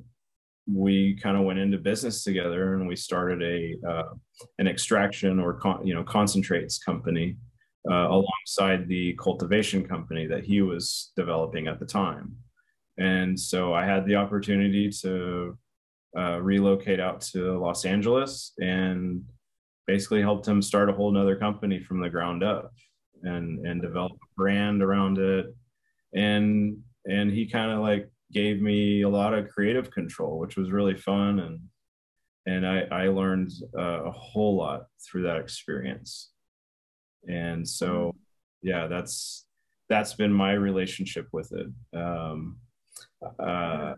[0.66, 4.14] we kind of went into business together and we started a uh,
[4.58, 7.36] an extraction or con- you know concentrates company
[7.90, 12.36] uh, alongside the cultivation company that he was developing at the time.
[12.98, 15.58] And so i had the opportunity to
[16.16, 19.24] uh, relocate out to los angeles and
[19.86, 22.72] basically helped him start a whole nother company from the ground up
[23.22, 25.46] and and develop a brand around it.
[26.14, 30.72] And and he kind of like gave me a lot of creative control, which was
[30.72, 31.38] really fun.
[31.40, 31.60] And,
[32.46, 36.30] and I, I learned uh, a whole lot through that experience.
[37.28, 38.14] And so,
[38.62, 39.46] yeah, that's,
[39.88, 41.66] that's been my relationship with it.
[41.96, 42.58] Um,
[43.38, 43.94] uh,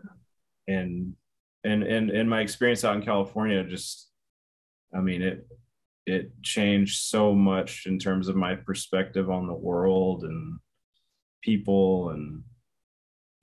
[0.67, 1.15] and,
[1.63, 4.09] and, and, and my experience out in California, just,
[4.93, 5.47] I mean, it,
[6.05, 10.59] it changed so much in terms of my perspective on the world and
[11.41, 12.43] people and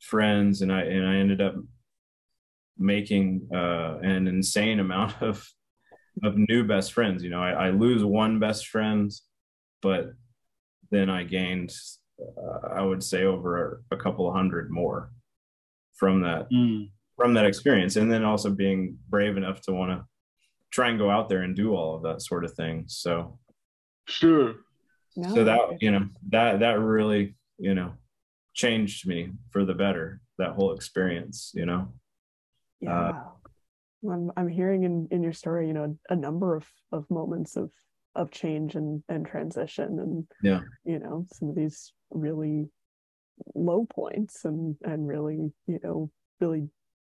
[0.02, 1.54] friends, and I and I ended up
[2.78, 5.48] making uh, an insane amount of
[6.22, 7.22] of new best friends.
[7.22, 9.10] You know, I, I lose one best friend,
[9.80, 10.12] but
[10.90, 11.74] then I gained
[12.20, 15.10] uh, I would say over a, a, couple of hundred more
[15.94, 16.90] from that mm.
[17.16, 20.04] from that experience, and then also being brave enough to want to
[20.70, 22.84] try and go out there and do all of that sort of thing.
[22.86, 23.38] So
[24.06, 24.56] sure.
[25.16, 27.92] No, so that you know that that really you know
[28.54, 30.20] changed me for the better.
[30.38, 31.92] That whole experience, you know.
[32.80, 33.10] Yeah.
[33.10, 37.56] Uh, I'm, I'm hearing in, in your story, you know, a number of, of moments
[37.56, 37.70] of
[38.14, 42.68] of change and, and transition and yeah you know some of these really
[43.54, 46.68] low points and and really you know really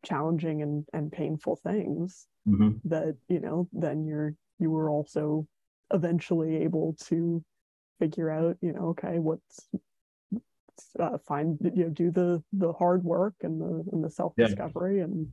[0.05, 2.71] challenging and and painful things mm-hmm.
[2.85, 5.47] that you know then you're you were also
[5.93, 7.45] eventually able to
[7.99, 9.69] figure out you know okay what's
[10.99, 14.99] uh, find you know do the the hard work and the and the self discovery
[14.99, 15.05] yeah.
[15.05, 15.29] and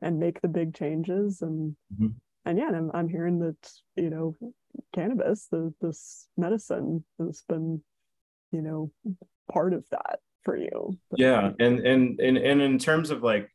[0.00, 2.08] and make the big changes and mm-hmm.
[2.44, 4.36] and yeah I'm I'm hearing that you know
[4.94, 7.82] cannabis, the this medicine has been,
[8.52, 8.90] you know,
[9.50, 10.96] part of that for you.
[11.16, 13.50] Yeah, and and and and in terms of like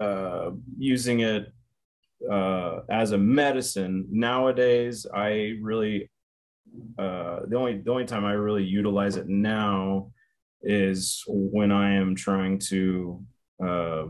[0.00, 1.52] uh, using it
[2.30, 6.10] uh, as a medicine nowadays, I really
[6.98, 10.10] uh, the only the only time I really utilize it now
[10.62, 13.22] is when I am trying to
[13.62, 14.04] uh,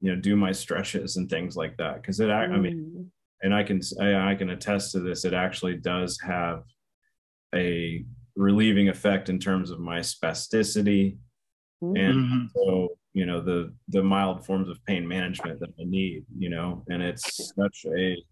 [0.00, 2.52] you know do my stretches and things like that because it mm.
[2.52, 3.06] I mean mm
[3.42, 5.24] and I can I, I can attest to this.
[5.24, 6.62] It actually does have
[7.54, 8.04] a
[8.36, 11.16] relieving effect in terms of my spasticity,
[11.82, 11.96] mm-hmm.
[11.96, 16.24] and so you know the the mild forms of pain management that I need.
[16.36, 18.22] You know, and it's such a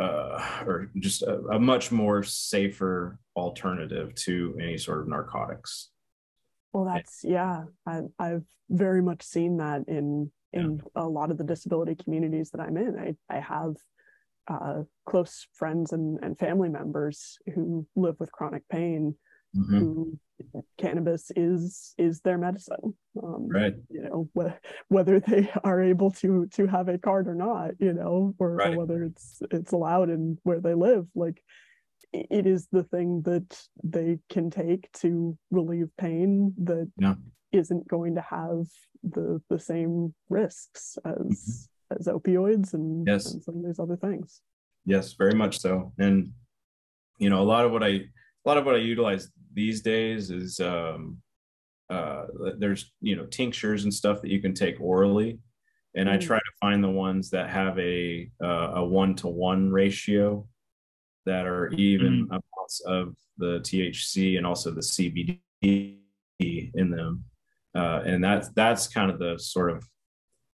[0.00, 5.90] uh, or just a, a much more safer alternative to any sort of narcotics.
[6.72, 7.64] Well, that's yeah.
[7.86, 11.02] I, I've very much seen that in in yeah.
[11.02, 12.98] a lot of the disability communities that I'm in.
[12.98, 13.74] I, I have
[14.48, 19.14] uh, close friends and, and family members who live with chronic pain
[19.56, 19.78] mm-hmm.
[19.78, 20.18] who
[20.78, 24.56] cannabis is is their medicine um, right you know wh-
[24.88, 28.74] whether they are able to to have a card or not you know or, right.
[28.74, 31.42] or whether it's it's allowed in where they live like
[32.12, 37.14] it is the thing that they can take to relieve pain that yeah.
[37.52, 38.66] not going to have
[39.02, 41.96] the the same risks as mm-hmm.
[41.98, 43.32] as opioids and, yes.
[43.32, 44.40] and some of these other things.
[44.84, 45.92] Yes, very much so.
[45.98, 46.32] And
[47.18, 50.30] you know, a lot of what I a lot of what I utilize these days
[50.30, 51.18] is um
[51.90, 52.26] uh
[52.58, 55.38] there's you know tinctures and stuff that you can take orally
[55.96, 56.12] and mm.
[56.12, 60.46] I try to find the ones that have a uh, a one to one ratio
[61.26, 62.28] that are even mm.
[62.28, 67.24] amounts of the THC and also the CBD in them
[67.74, 69.84] uh, and that's that's kind of the sort of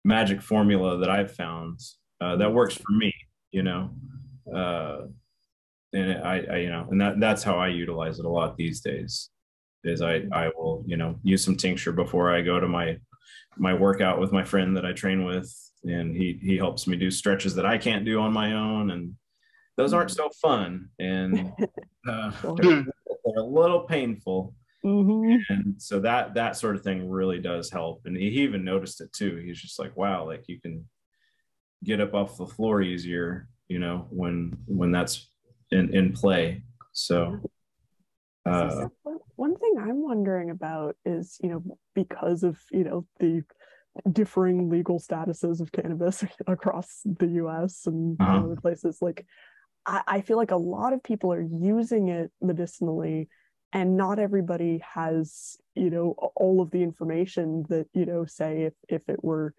[0.05, 1.81] magic formula that I've found
[2.21, 3.13] uh, that works for me,
[3.51, 3.91] you know.
[4.55, 5.07] Uh,
[5.93, 8.81] and I, I, you know, and that that's how I utilize it a lot these
[8.81, 9.31] days.
[9.85, 12.99] Is I I will you know use some tincture before I go to my
[13.57, 15.53] my workout with my friend that I train with,
[15.85, 19.15] and he he helps me do stretches that I can't do on my own, and
[19.77, 21.53] those aren't so fun, and
[22.09, 24.55] uh, they're, they're a little painful
[24.85, 25.53] Mm-hmm.
[25.53, 28.03] And so that that sort of thing really does help.
[28.07, 29.37] And he even noticed it too.
[29.37, 30.89] He's just like, wow, like you can
[31.85, 35.29] get up off the floor easier, you know, when when that's
[35.71, 36.63] in in play.
[36.93, 37.41] So
[38.47, 38.87] uh,
[39.41, 43.43] one thing I'm wondering about is, you know, because of, you know, the
[44.13, 48.45] differing legal statuses of cannabis across the US and uh-huh.
[48.45, 49.25] other places, like
[49.87, 53.29] I, I feel like a lot of people are using it medicinally
[53.73, 58.75] and not everybody has you know all of the information that you know say if
[58.89, 59.55] if it were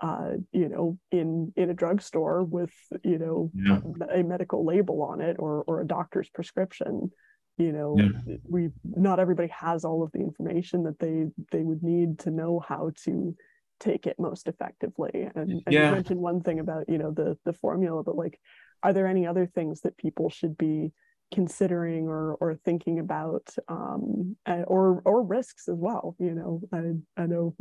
[0.00, 2.72] uh, you know in in a drugstore with
[3.02, 3.80] you know yeah.
[4.14, 7.10] a medical label on it or or a doctor's prescription
[7.58, 8.36] you know yeah.
[8.48, 12.62] we not everybody has all of the information that they they would need to know
[12.66, 13.34] how to
[13.78, 15.88] take it most effectively and, and yeah.
[15.88, 18.40] you mentioned one thing about you know the the formula but like
[18.82, 20.92] are there any other things that people should be
[21.32, 27.26] considering or or thinking about um, or or risks as well you know i i
[27.26, 27.54] know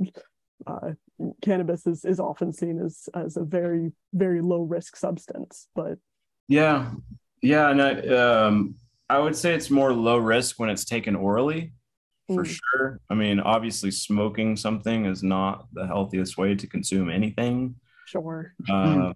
[0.68, 0.92] uh,
[1.42, 5.98] cannabis is is often seen as as a very very low risk substance but
[6.48, 6.92] yeah
[7.42, 8.76] yeah and i um
[9.10, 11.74] i would say it's more low risk when it's taken orally
[12.28, 12.60] for mm.
[12.60, 17.76] sure i mean obviously smoking something is not the healthiest way to consume anything
[18.06, 19.14] sure uh,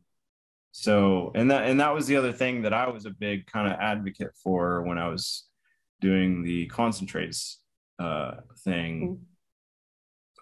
[0.71, 3.71] so and that and that was the other thing that i was a big kind
[3.71, 5.45] of advocate for when i was
[6.01, 7.59] doing the concentrates
[7.99, 9.19] uh, thing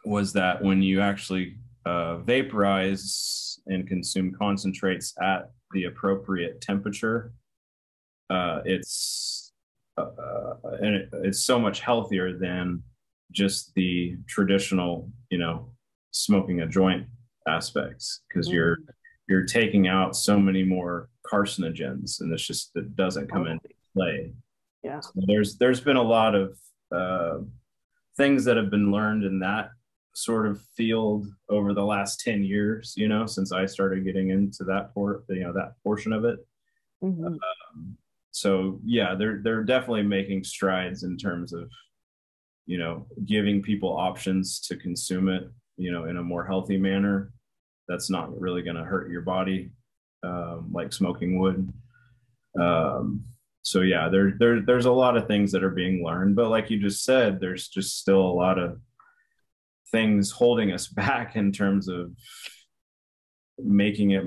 [0.05, 0.09] mm-hmm.
[0.09, 7.31] was that when you actually uh, vaporize and consume concentrates at the appropriate temperature
[8.29, 9.53] uh, it's
[9.97, 12.83] uh, and it, it's so much healthier than
[13.31, 15.71] just the traditional, you know,
[16.11, 17.05] smoking a joint
[17.47, 18.55] aspects because mm-hmm.
[18.55, 18.77] you're
[19.27, 24.33] you're taking out so many more carcinogens, and it's just it doesn't come into play.
[24.83, 26.57] Yeah, so there's there's been a lot of
[26.93, 27.39] uh,
[28.17, 29.69] things that have been learned in that
[30.13, 34.63] sort of field over the last 10 years you know since i started getting into
[34.63, 36.39] that port you know that portion of it
[37.03, 37.23] mm-hmm.
[37.23, 37.97] um,
[38.39, 41.69] so yeah they're they're definitely making strides in terms of
[42.67, 47.31] you know giving people options to consume it you know in a more healthy manner.
[47.87, 49.71] That's not really going to hurt your body
[50.21, 51.71] um, like smoking would.
[52.59, 53.23] Um,
[53.61, 56.69] so yeah there, there there's a lot of things that are being learned but like
[56.69, 58.79] you just said there's just still a lot of
[59.91, 62.11] things holding us back in terms of
[63.57, 64.23] making it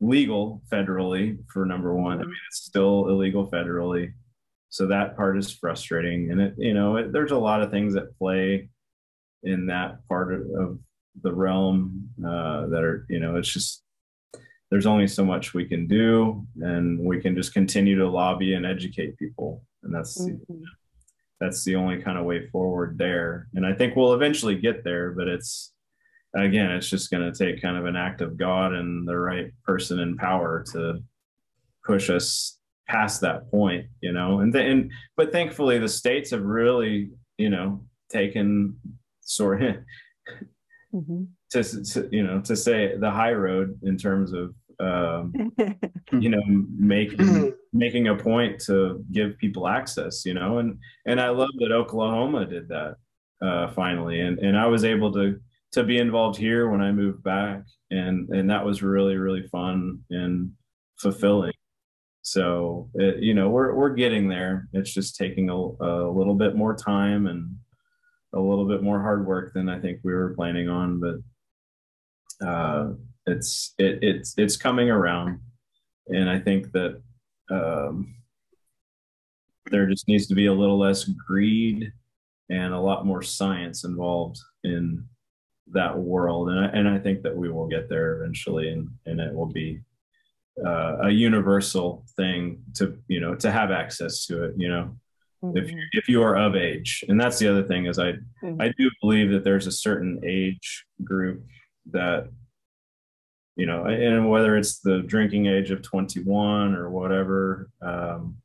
[0.00, 2.18] legal federally for number one.
[2.18, 4.12] I mean, it's still illegal federally.
[4.68, 6.30] So that part is frustrating.
[6.30, 8.68] And it, you know, it, there's a lot of things that play
[9.42, 10.78] in that part of, of
[11.22, 13.82] the realm uh, that are, you know, it's just,
[14.70, 18.66] there's only so much we can do and we can just continue to lobby and
[18.66, 19.62] educate people.
[19.82, 20.62] And that's, mm-hmm
[21.40, 23.48] that's the only kind of way forward there.
[23.54, 25.72] And I think we'll eventually get there, but it's
[26.34, 29.52] again, it's just going to take kind of an act of God and the right
[29.64, 31.02] person in power to
[31.84, 32.58] push us
[32.88, 34.40] past that point, you know.
[34.40, 38.76] And then, but thankfully, the states have really, you know, taken
[39.20, 39.76] sort of
[40.94, 41.24] mm-hmm.
[41.50, 45.52] to, to, you know, to say the high road in terms of um,
[46.12, 51.28] you know making making a point to give people access you know and and i
[51.30, 52.96] love that oklahoma did that
[53.42, 55.40] uh, finally and and i was able to
[55.76, 59.98] to be involved here when i moved back and and that was really really fun
[60.10, 60.50] and
[60.98, 61.52] fulfilling.
[62.22, 64.68] So it, you know we're we're getting there.
[64.72, 67.54] It's just taking a, a little bit more time and
[68.34, 72.92] a little bit more hard work than i think we were planning on but uh
[73.26, 75.40] it's it, it's it's coming around,
[76.08, 77.02] and I think that
[77.50, 78.14] um,
[79.70, 81.92] there just needs to be a little less greed
[82.48, 85.04] and a lot more science involved in
[85.72, 89.20] that world, and I, and I think that we will get there eventually, and and
[89.20, 89.80] it will be
[90.64, 94.54] uh, a universal thing to you know to have access to it.
[94.56, 94.96] You know,
[95.42, 95.56] mm-hmm.
[95.56, 98.12] if you, if you are of age, and that's the other thing is I
[98.42, 98.60] mm-hmm.
[98.60, 101.44] I do believe that there's a certain age group
[101.90, 102.28] that
[103.56, 108.36] you know, and whether it's the drinking age of 21 or whatever, um,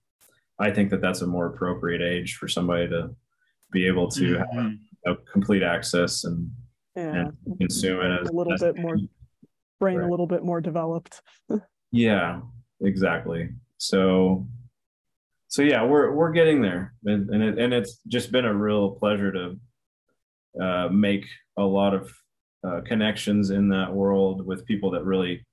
[0.57, 3.13] I think that that's a more appropriate age for somebody to
[3.73, 4.57] be able to mm-hmm.
[4.57, 6.49] have you know, complete access and,
[6.95, 7.25] yeah.
[7.45, 8.97] and consume it as, a little as bit more
[9.79, 10.07] brain right.
[10.07, 11.21] a little bit more developed.
[11.91, 12.41] yeah,
[12.81, 13.49] exactly.
[13.77, 14.47] So,
[15.47, 18.91] so yeah, we're we're getting there, and and, it, and it's just been a real
[18.91, 19.59] pleasure to
[20.61, 21.25] uh, make
[21.57, 22.13] a lot of
[22.63, 25.45] uh, connections in that world with people that really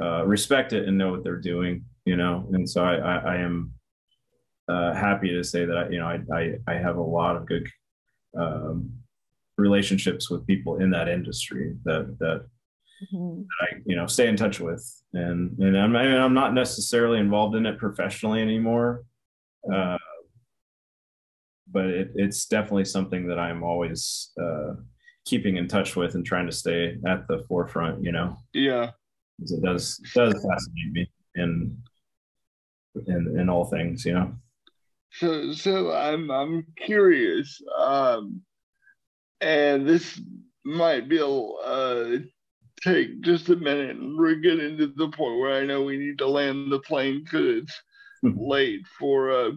[0.00, 2.48] uh, respect it and know what they're doing, you know.
[2.52, 3.72] And so I, I, I am
[4.68, 7.46] uh, happy to say that I, you know I, I, I have a lot of
[7.46, 7.68] good
[8.36, 8.90] um,
[9.56, 12.46] relationships with people in that industry that that,
[13.14, 13.40] mm-hmm.
[13.42, 16.54] that I you know stay in touch with, and and I'm I mean, I'm not
[16.54, 19.04] necessarily involved in it professionally anymore.
[19.72, 19.98] Uh,
[21.70, 24.74] but it, it's definitely something that I'm always uh,
[25.26, 28.38] keeping in touch with and trying to stay at the forefront, you know.
[28.54, 28.90] Yeah.
[29.40, 31.76] It does does fascinate me in
[33.06, 34.34] in in all things, you know.
[35.12, 37.60] So so I'm I'm curious.
[37.76, 38.40] Um
[39.40, 40.20] and this
[40.64, 42.18] might be a uh
[42.82, 46.18] take just a minute and we're getting to the point where I know we need
[46.18, 47.82] to land the plane because it's
[48.22, 48.32] hmm.
[48.36, 49.50] late for uh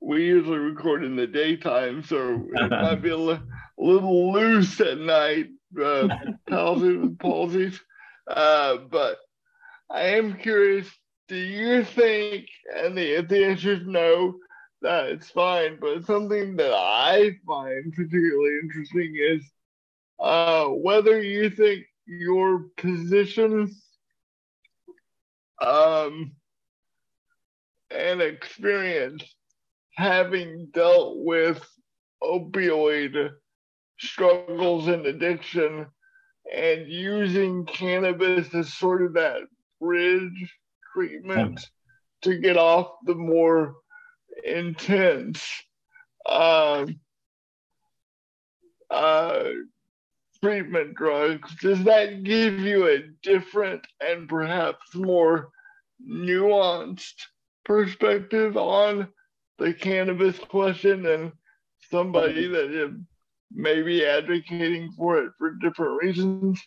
[0.00, 3.40] we usually record in the daytime, so it might be a, li-
[3.78, 5.46] a little loose at night,
[5.82, 6.08] uh,
[6.48, 7.78] palsy with palsies.
[8.28, 9.18] Uh, but
[9.90, 10.88] I am curious,
[11.28, 12.46] do you think,
[12.76, 14.34] and the, if the answer is no,
[14.82, 19.42] that it's fine, but something that I find particularly interesting is
[20.20, 23.74] uh, whether you think your position
[25.60, 26.32] um,
[27.90, 29.22] and experience
[29.96, 31.64] having dealt with
[32.22, 33.30] opioid
[33.98, 35.86] struggles and addiction
[36.54, 39.42] and using cannabis as sort of that
[39.80, 40.54] bridge
[40.92, 41.68] treatment
[42.22, 43.74] to get off the more
[44.44, 45.46] intense
[46.26, 46.86] uh,
[48.90, 49.44] uh,
[50.42, 55.50] treatment drugs, does that give you a different and perhaps more
[56.06, 57.26] nuanced
[57.64, 59.08] perspective on
[59.58, 61.32] the cannabis question and
[61.90, 62.92] somebody that is
[63.52, 66.60] maybe advocating for it for different reasons?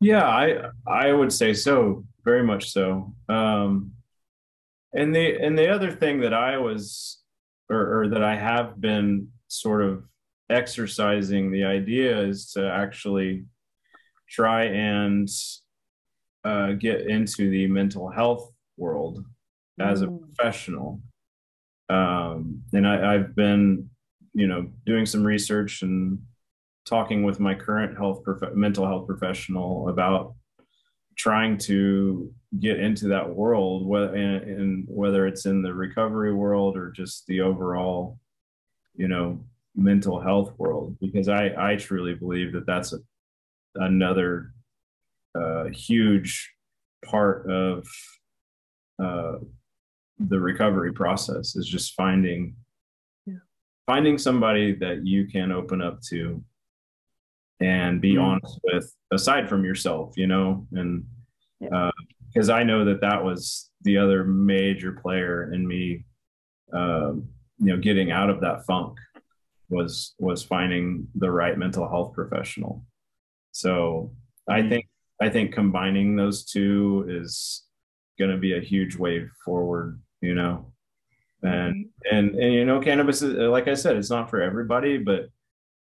[0.00, 3.14] Yeah, I I would say so, very much so.
[3.28, 3.92] Um,
[4.94, 7.22] and the and the other thing that I was
[7.70, 10.04] or, or that I have been sort of
[10.50, 13.44] exercising the idea is to actually
[14.28, 15.28] try and
[16.44, 19.24] uh, get into the mental health world
[19.80, 20.20] as a mm.
[20.20, 21.00] professional.
[21.88, 23.90] Um, and I, have been,
[24.32, 26.18] you know, doing some research and
[26.86, 30.34] talking with my current health prof- mental health professional about
[31.16, 36.90] trying to get into that world, whether in, whether it's in the recovery world or
[36.90, 38.18] just the overall,
[38.94, 39.44] you know,
[39.74, 42.98] mental health world, because I I truly believe that that's a,
[43.74, 44.52] another
[45.34, 46.52] uh, huge
[47.04, 47.86] part of
[49.02, 49.38] uh,
[50.18, 52.54] the recovery process is just finding
[53.26, 53.34] yeah.
[53.86, 56.42] finding somebody that you can open up to
[57.60, 58.24] and be mm-hmm.
[58.24, 61.04] honest with aside from yourself you know and
[61.60, 62.54] because yeah.
[62.54, 66.04] uh, i know that that was the other major player in me
[66.74, 67.12] uh,
[67.58, 68.98] you know getting out of that funk
[69.68, 72.84] was was finding the right mental health professional
[73.52, 74.12] so
[74.48, 74.70] i mm-hmm.
[74.70, 74.86] think
[75.20, 77.64] i think combining those two is
[78.18, 80.72] going to be a huge wave forward you know
[81.42, 82.16] and mm-hmm.
[82.16, 85.28] and and you know cannabis is like i said it's not for everybody but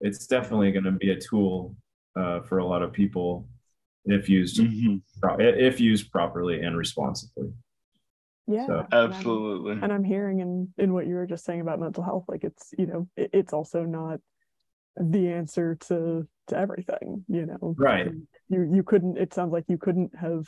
[0.03, 1.75] it's definitely going to be a tool
[2.15, 3.47] uh, for a lot of people
[4.05, 4.97] if used mm-hmm.
[5.39, 7.51] if used properly and responsibly.
[8.45, 8.87] Yeah, so.
[8.91, 9.71] absolutely.
[9.71, 12.25] And I'm, and I'm, hearing in in what you were just saying about mental health,
[12.27, 14.19] like it's you know it, it's also not
[14.97, 17.23] the answer to to everything.
[17.29, 18.11] You know, right?
[18.49, 19.17] You you couldn't.
[19.17, 20.45] It sounds like you couldn't have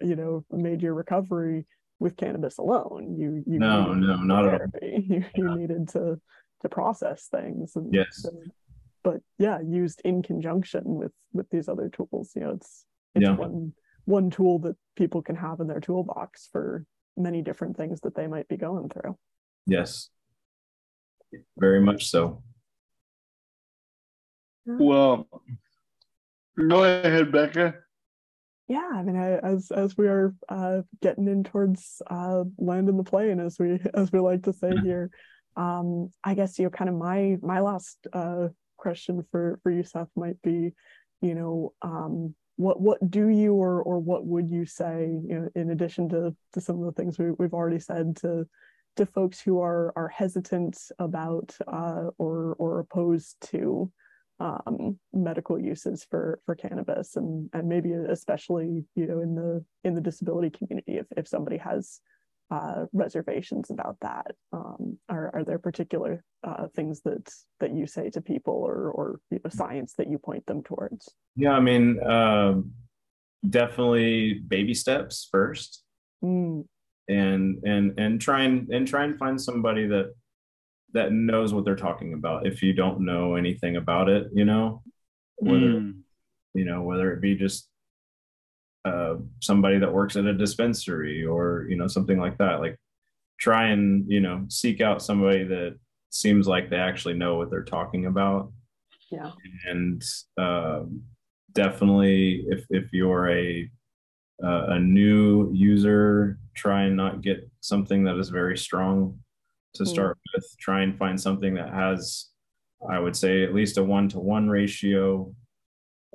[0.00, 1.64] you know made your recovery
[1.98, 3.16] with cannabis alone.
[3.18, 4.78] You you no no not therapy.
[4.82, 5.00] at all.
[5.08, 6.20] You, you needed to
[6.60, 7.76] to process things.
[7.76, 8.08] And yes.
[8.10, 8.30] So,
[9.08, 12.32] but yeah, used in conjunction with with these other tools.
[12.36, 12.84] You know, it's
[13.14, 13.36] it's yeah.
[13.36, 13.72] one
[14.04, 16.84] one tool that people can have in their toolbox for
[17.16, 19.16] many different things that they might be going through.
[19.66, 20.10] Yes.
[21.56, 22.42] Very much so.
[24.66, 25.26] Well,
[26.68, 27.76] go ahead, Becca.
[28.66, 33.04] Yeah, I mean, I, as as we are uh, getting in towards uh, landing the
[33.04, 35.10] plane, as we as we like to say here,
[35.56, 38.48] um, I guess you know, kind of my my last uh,
[38.78, 40.72] question for for you, Seth, might be,
[41.20, 45.48] you know, um, what what do you or or what would you say, you know,
[45.54, 48.46] in addition to to some of the things we, we've already said to
[48.96, 53.90] to folks who are are hesitant about uh, or or opposed to
[54.40, 59.94] um, medical uses for for cannabis and and maybe especially you know in the in
[59.94, 62.00] the disability community if if somebody has
[62.50, 64.32] uh, reservations about that?
[64.52, 67.30] Um, are, are there particular uh, things that
[67.60, 71.08] that you say to people or or you know, science that you point them towards?
[71.36, 72.72] Yeah, I mean, um,
[73.48, 75.82] definitely baby steps first,
[76.24, 76.64] mm.
[77.08, 80.14] and and and try and and try and find somebody that
[80.94, 82.46] that knows what they're talking about.
[82.46, 84.82] If you don't know anything about it, you know,
[85.36, 85.98] whether mm.
[86.54, 87.68] you know whether it be just
[88.88, 92.76] uh, somebody that works at a dispensary or you know something like that like
[93.38, 95.76] try and you know seek out somebody that
[96.10, 98.50] seems like they actually know what they're talking about
[99.10, 99.30] yeah
[99.66, 100.02] and
[100.38, 100.82] uh,
[101.52, 103.70] definitely if if you're a
[104.42, 109.18] uh, a new user try and not get something that is very strong
[109.74, 109.88] to mm.
[109.88, 110.20] start mm.
[110.34, 112.28] with try and find something that has
[112.90, 115.32] i would say at least a one to one ratio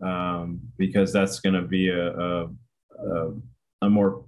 [0.02, 2.48] um, because that's going to be a, a,
[3.06, 4.26] a, a, more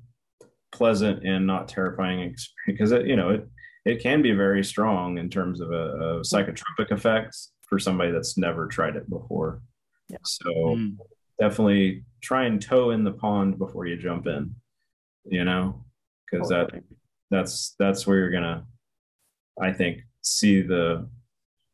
[0.72, 3.48] pleasant and not terrifying experience because it, you know it
[3.86, 8.38] it can be very strong in terms of a, a psychotropic effects for somebody that's
[8.38, 9.62] never tried it before.
[10.10, 10.18] Yeah.
[10.24, 10.98] So mm.
[11.40, 14.56] definitely try and toe in the pond before you jump in,
[15.26, 15.86] you know,
[16.32, 16.72] because that
[17.30, 18.66] that's that's where you're gonna,
[19.62, 21.08] I think, see the,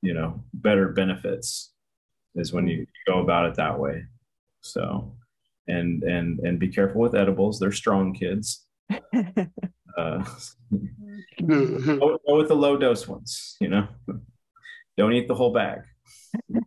[0.01, 1.71] you know, better benefits
[2.35, 4.03] is when you go about it that way.
[4.61, 5.15] So,
[5.67, 7.59] and and and be careful with edibles.
[7.59, 8.65] They're strong kids.
[8.91, 10.23] uh,
[11.47, 13.55] go, go with the low dose ones.
[13.59, 13.87] You know,
[14.97, 15.81] don't eat the whole bag.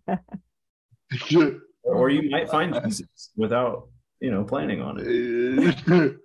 [1.84, 3.88] or you might find Jesus without
[4.20, 6.16] you know planning on it.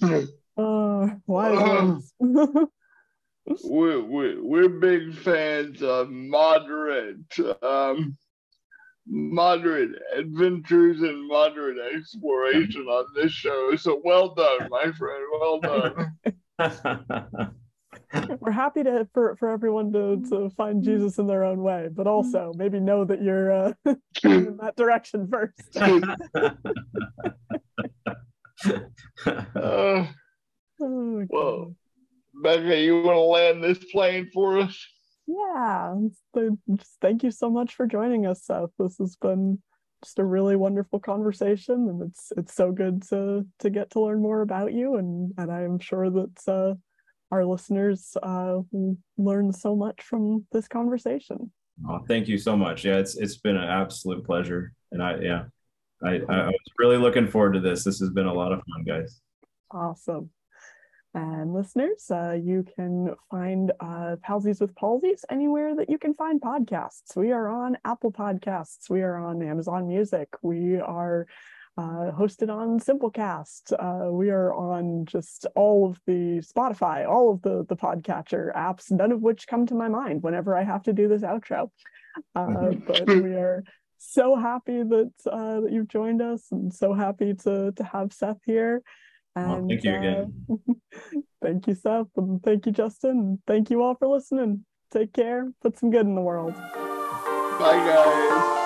[0.56, 1.98] oh, why?
[3.64, 8.16] We're, we're, we're big fans of moderate um,
[9.08, 13.74] moderate adventures and moderate exploration on this show.
[13.76, 15.24] So well done, my friend.
[15.32, 16.12] Well done.
[18.40, 22.06] We're happy to for, for everyone to, to find Jesus in their own way, but
[22.06, 23.72] also maybe know that you're uh,
[24.24, 25.76] in that direction first.
[29.26, 30.06] uh,
[30.80, 31.74] oh, well,
[32.42, 34.86] Becca, you want to land this plane for us?
[35.26, 35.94] Yeah,
[37.02, 38.70] thank you so much for joining us, Seth.
[38.78, 39.60] This has been
[40.02, 44.22] just a really wonderful conversation, and it's it's so good to to get to learn
[44.22, 46.74] more about you, and and I'm sure that uh,
[47.30, 48.60] our listeners uh,
[49.18, 51.52] learn so much from this conversation.
[51.86, 52.84] Oh, thank you so much.
[52.84, 55.44] Yeah, it's it's been an absolute pleasure, and I yeah,
[56.02, 57.84] I I was really looking forward to this.
[57.84, 59.20] This has been a lot of fun, guys.
[59.70, 60.30] Awesome.
[61.14, 66.40] And listeners, uh, you can find uh, Palsies with Palsies anywhere that you can find
[66.40, 67.16] podcasts.
[67.16, 68.90] We are on Apple Podcasts.
[68.90, 70.28] We are on Amazon Music.
[70.42, 71.26] We are
[71.78, 73.72] uh, hosted on Simplecast.
[73.72, 78.90] Uh, we are on just all of the Spotify, all of the the podcatcher apps,
[78.90, 81.70] none of which come to my mind whenever I have to do this outro.
[82.34, 83.62] Uh, but we are
[83.98, 88.40] so happy that uh, that you've joined us, and so happy to to have Seth
[88.44, 88.82] here.
[89.38, 90.46] And, well, thank you uh, again.
[91.42, 93.40] thank you, Seth, and thank you, Justin.
[93.46, 94.64] Thank you all for listening.
[94.90, 95.52] Take care.
[95.62, 96.54] Put some good in the world.
[96.54, 98.57] Bye, guys.